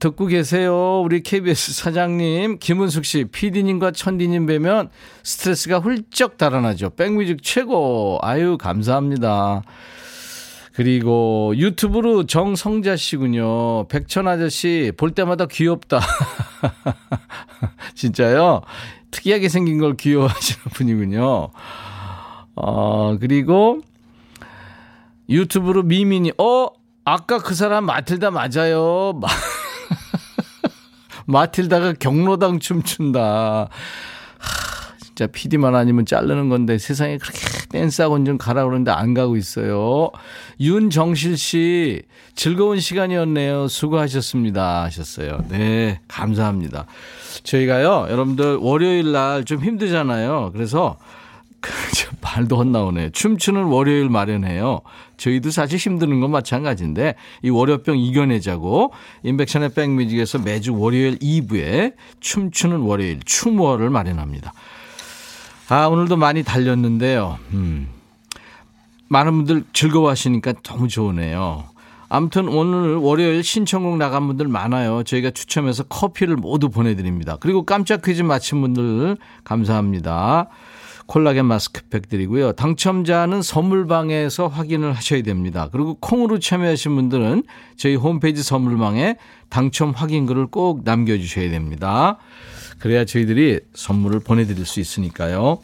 [0.03, 0.99] 듣고 계세요.
[0.99, 4.89] 우리 KBS 사장님, 김은숙 씨, PD님과 천디님 뵈면
[5.23, 6.89] 스트레스가 훌쩍 달아나죠.
[6.89, 8.19] 백뮤직 최고.
[8.21, 9.63] 아유, 감사합니다.
[10.73, 13.87] 그리고 유튜브로 정성자 씨군요.
[13.87, 16.01] 백천 아저씨, 볼 때마다 귀엽다.
[17.95, 18.59] 진짜요?
[19.11, 21.49] 특이하게 생긴 걸 귀여워하시는 분이군요.
[22.55, 23.79] 어, 그리고
[25.29, 26.67] 유튜브로 미미니, 어,
[27.05, 29.17] 아까 그 사람 마틸다 맞아요.
[31.25, 33.69] 마틸다가 경로당 춤춘다.
[34.39, 40.09] 하, 진짜 PD만 아니면 자르는 건데 세상에 그렇게 댄스학원 좀 가라 그러는데 안 가고 있어요.
[40.59, 42.01] 윤정실 씨,
[42.35, 43.67] 즐거운 시간이었네요.
[43.67, 44.83] 수고하셨습니다.
[44.83, 45.43] 하셨어요.
[45.49, 46.85] 네, 감사합니다.
[47.43, 50.51] 저희가요, 여러분들 월요일 날 좀 힘들잖아요.
[50.53, 50.97] 그래서
[52.21, 53.11] 발도 헛나오네.
[53.11, 54.81] 춤추는 월요일 마련해요.
[55.17, 58.93] 저희도 사실 힘드는 건 마찬가지인데 이 월요병 이겨내자고
[59.23, 64.53] 인백션의 백뮤직에서 매주 월요일 2부에 춤추는 월요일 춤월을 마련합니다.
[65.69, 67.39] 아 오늘도 많이 달렸는데요.
[67.53, 67.87] 음.
[69.07, 71.65] 많은 분들 즐거워하시니까 너무 좋으네요.
[72.09, 75.03] 아무튼 오늘 월요일 신청곡 나간 분들 많아요.
[75.03, 77.37] 저희가 추첨해서 커피를 모두 보내드립니다.
[77.39, 80.49] 그리고 깜짝 퀴즈 마친 분들 감사합니다.
[81.05, 82.53] 콜라겐 마스크팩 드리고요.
[82.53, 85.69] 당첨자는 선물방에서 확인을 하셔야 됩니다.
[85.71, 87.43] 그리고 콩으로 참여하신 분들은
[87.75, 89.17] 저희 홈페이지 선물방에
[89.49, 92.17] 당첨 확인글을 꼭 남겨주셔야 됩니다.
[92.79, 95.59] 그래야 저희들이 선물을 보내드릴 수 있으니까요.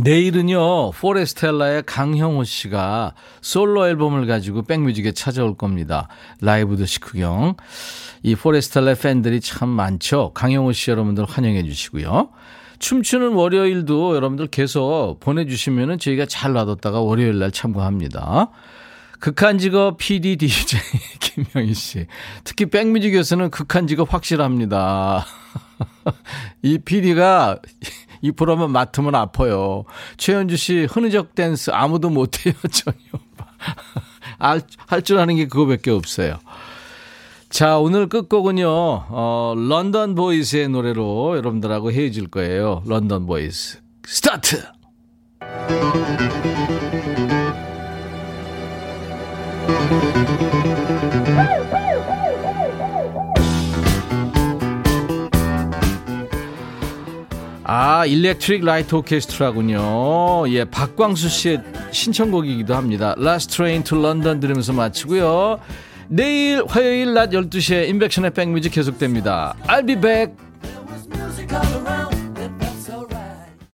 [0.00, 6.08] 내일은요, 포레스텔라의 강형호 씨가 솔로 앨범을 가지고 백뮤직에 찾아올 겁니다.
[6.40, 7.54] 라이브 드 시크경.
[8.22, 10.32] 이 포레스텔라 팬들이 참 많죠.
[10.34, 12.28] 강형호 씨 여러분들 환영해 주시고요.
[12.78, 18.50] 춤추는 월요일도 여러분들 계속 보내주시면 저희가 잘 놔뒀다가 월요일 날 참고합니다.
[19.18, 20.80] 극한 직업 PD DJ
[21.20, 22.06] 김영희 씨.
[22.44, 25.24] 특히 백뮤직에서는 극한 직업 확실합니다.
[26.62, 27.58] 이 PD가
[28.22, 29.84] 이 프로그램 맡으면 아파요.
[30.16, 32.96] 최현주 씨, 흐느적 댄스 아무도 못해요, 전혀.
[34.86, 36.38] 할줄 아는 게 그거밖에 없어요.
[37.56, 42.82] 자, 오늘 끝곡은요, 어, London Boys의 노래로 여러분들하고 헤어질 거예요.
[42.84, 43.78] London Boys.
[44.04, 44.62] 스타트!
[57.64, 60.46] 아, 일렉트릭 라이트 오케스트라군요.
[60.50, 63.14] 예, 박광수 씨의 신청곡이기도 합니다.
[63.18, 65.58] Last Train to London 들으면서 마치고요.
[66.08, 69.56] 내일 화요일 낮 12시에 인백션의 백뮤직 계속됩니다.
[69.66, 70.34] I'll be back.